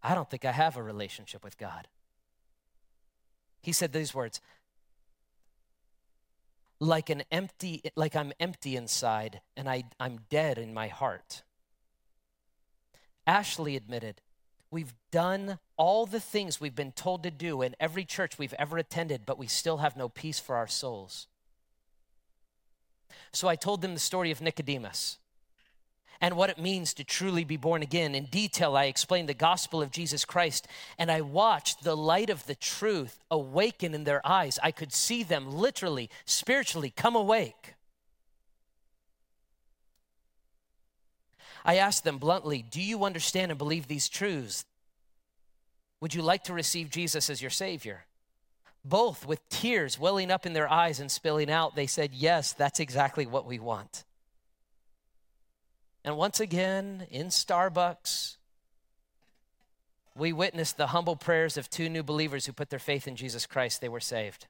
[0.02, 1.88] I don't think I have a relationship with God.
[3.62, 4.42] He said these words
[6.80, 11.44] like an empty like I'm empty inside and I, I'm dead in my heart.
[13.28, 14.22] Ashley admitted,
[14.72, 18.78] We've done all the things we've been told to do in every church we've ever
[18.78, 21.28] attended, but we still have no peace for our souls.
[23.32, 25.18] So I told them the story of Nicodemus
[26.22, 28.14] and what it means to truly be born again.
[28.14, 30.68] In detail, I explained the gospel of Jesus Christ,
[30.98, 34.60] and I watched the light of the truth awaken in their eyes.
[34.62, 37.76] I could see them literally, spiritually come awake.
[41.70, 44.66] I asked them bluntly, Do you understand and believe these truths?
[46.02, 48.06] Would you like to receive Jesus as your Savior?
[48.84, 52.80] Both, with tears welling up in their eyes and spilling out, they said, Yes, that's
[52.80, 54.04] exactly what we want.
[56.04, 58.38] And once again, in Starbucks,
[60.16, 63.46] we witnessed the humble prayers of two new believers who put their faith in Jesus
[63.46, 63.80] Christ.
[63.80, 64.48] They were saved.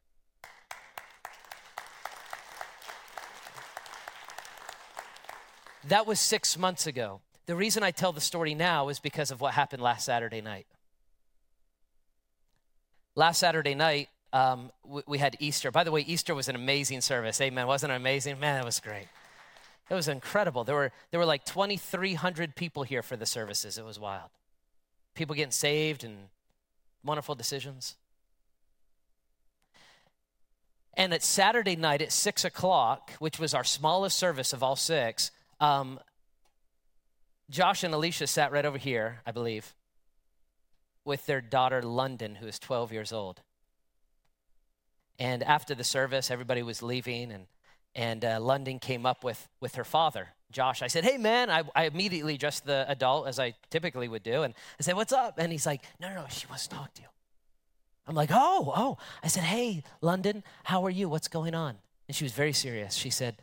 [5.90, 7.20] That was six months ago.
[7.48, 10.68] The reason I tell the story now is because of what happened last Saturday night.
[13.16, 15.72] Last Saturday night, um, we, we, had Easter.
[15.72, 17.42] By the way, Easter was an amazing service.
[17.42, 17.66] Amen.
[17.66, 18.40] Wasn't it amazing?
[18.40, 19.08] Man, it was great.
[19.90, 20.64] It was incredible.
[20.64, 23.80] There were, there were like 2,300 people here for the services.
[23.80, 24.30] It was wild.
[25.16, 26.16] People getting saved and
[27.04, 27.96] wonderful decisions.
[30.94, 35.32] And at Saturday night at 6 o'clock, which was our smallest service of all six,
[35.60, 36.00] um,
[37.50, 39.74] Josh and Alicia sat right over here, I believe,
[41.04, 43.42] with their daughter London, who is 12 years old.
[45.18, 47.48] And after the service, everybody was leaving, and,
[47.96, 50.82] and uh, London came up with, with her father, Josh.
[50.82, 54.44] I said, Hey, man, I, I immediately dressed the adult as I typically would do.
[54.44, 55.36] And I said, What's up?
[55.38, 57.08] And he's like, No, no, no, she wants to talk to you.
[58.08, 58.98] I'm like, Oh, oh.
[59.24, 61.10] I said, Hey, London, how are you?
[61.10, 61.76] What's going on?
[62.08, 62.96] And she was very serious.
[62.96, 63.42] She said,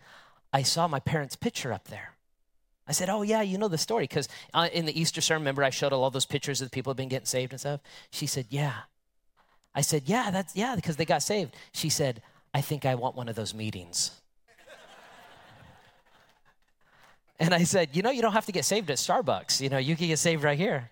[0.52, 2.16] I saw my parents' picture up there.
[2.88, 4.04] I said, Oh, yeah, you know the story.
[4.04, 6.90] Because uh, in the Easter sermon, remember I showed all those pictures of the people
[6.90, 7.80] who have been getting saved and stuff?
[8.10, 8.74] She said, Yeah.
[9.74, 11.54] I said, Yeah, that's, yeah, because they got saved.
[11.72, 12.22] She said,
[12.54, 14.12] I think I want one of those meetings.
[17.40, 19.60] and I said, You know, you don't have to get saved at Starbucks.
[19.60, 20.90] You know, you can get saved right here.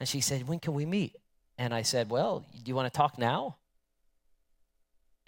[0.00, 1.14] And she said, When can we meet?
[1.56, 3.56] And I said, Well, do you want to talk now?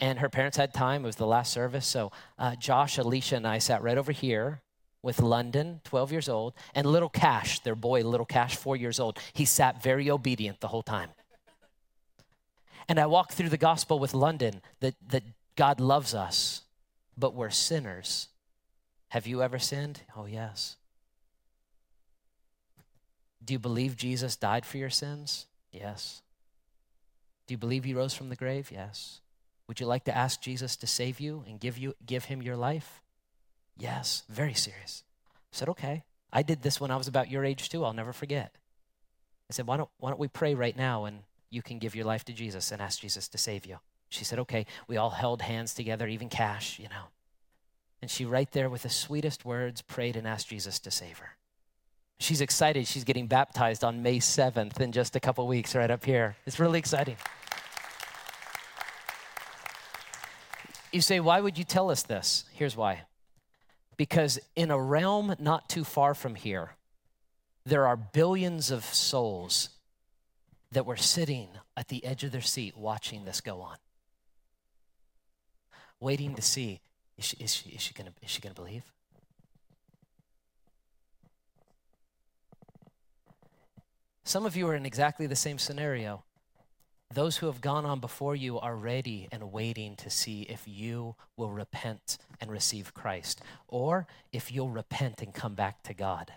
[0.01, 1.05] And her parents had time.
[1.05, 1.87] It was the last service.
[1.87, 4.63] So uh, Josh, Alicia, and I sat right over here
[5.03, 9.19] with London, 12 years old, and little Cash, their boy, little Cash, four years old.
[9.33, 11.11] He sat very obedient the whole time.
[12.89, 15.23] And I walked through the gospel with London that, that
[15.57, 16.63] God loves us,
[17.17, 18.29] but we're sinners.
[19.09, 20.03] Have you ever sinned?
[20.17, 20.77] Oh, yes.
[23.45, 25.47] Do you believe Jesus died for your sins?
[25.73, 26.23] Yes.
[27.47, 28.71] Do you believe he rose from the grave?
[28.73, 29.21] Yes.
[29.71, 32.57] Would you like to ask Jesus to save you and give you give him your
[32.57, 33.01] life?
[33.79, 35.05] Yes, very serious.
[35.53, 36.03] I said, okay.
[36.33, 37.85] I did this when I was about your age too.
[37.85, 38.57] I'll never forget.
[39.49, 42.05] I said, why don't, why don't we pray right now and you can give your
[42.05, 43.79] life to Jesus and ask Jesus to save you?
[44.09, 44.67] She said, okay.
[44.89, 47.05] We all held hands together, even Cash, you know.
[48.03, 51.37] And she, right there with the sweetest words, prayed and asked Jesus to save her.
[52.19, 52.89] She's excited.
[52.89, 56.35] She's getting baptized on May 7th in just a couple weeks, right up here.
[56.45, 57.19] It's really exciting.
[60.93, 62.45] You say, why would you tell us this?
[62.53, 63.03] Here's why
[64.01, 66.71] because in a realm not too far from here,
[67.67, 69.69] there are billions of souls
[70.73, 73.77] that were sitting at the edge of their seat watching this go on,
[76.01, 76.81] waiting to see
[77.19, 78.85] is she, is she, is she to is she gonna believe?
[84.25, 86.25] Some of you are in exactly the same scenario.
[87.13, 91.17] Those who have gone on before you are ready and waiting to see if you
[91.37, 96.33] will repent and receive Christ, or if you'll repent and come back to God.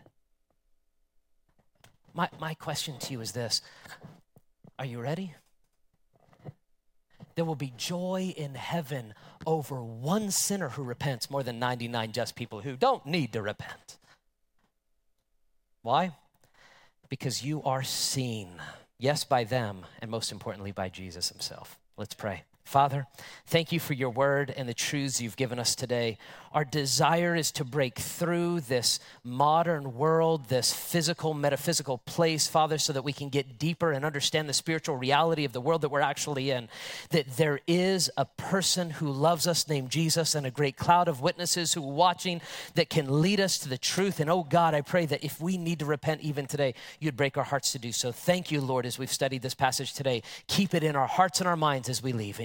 [2.16, 3.62] My, my question to you is this
[4.80, 5.36] Are you ready?
[7.36, 9.14] There will be joy in heaven
[9.46, 13.98] over one sinner who repents more than 99 just people who don't need to repent.
[15.82, 16.12] Why?
[17.10, 18.50] Because you are seen.
[19.04, 21.78] Yes, by them, and most importantly, by Jesus himself.
[21.98, 22.44] Let's pray.
[22.64, 23.08] Father,
[23.46, 26.18] thank you for your word and the truths you've given us today.
[26.54, 32.94] Our desire is to break through this modern world, this physical, metaphysical place, Father, so
[32.94, 36.00] that we can get deeper and understand the spiritual reality of the world that we're
[36.00, 36.70] actually in.
[37.10, 41.22] That there is a person who loves us named Jesus and a great cloud of
[41.22, 42.40] witnesses who are watching
[42.76, 44.20] that can lead us to the truth.
[44.20, 47.36] And oh God, I pray that if we need to repent even today, you'd break
[47.36, 48.12] our hearts to do so.
[48.12, 50.22] Thank you, Lord, as we've studied this passage today.
[50.48, 52.40] Keep it in our hearts and our minds as we leave.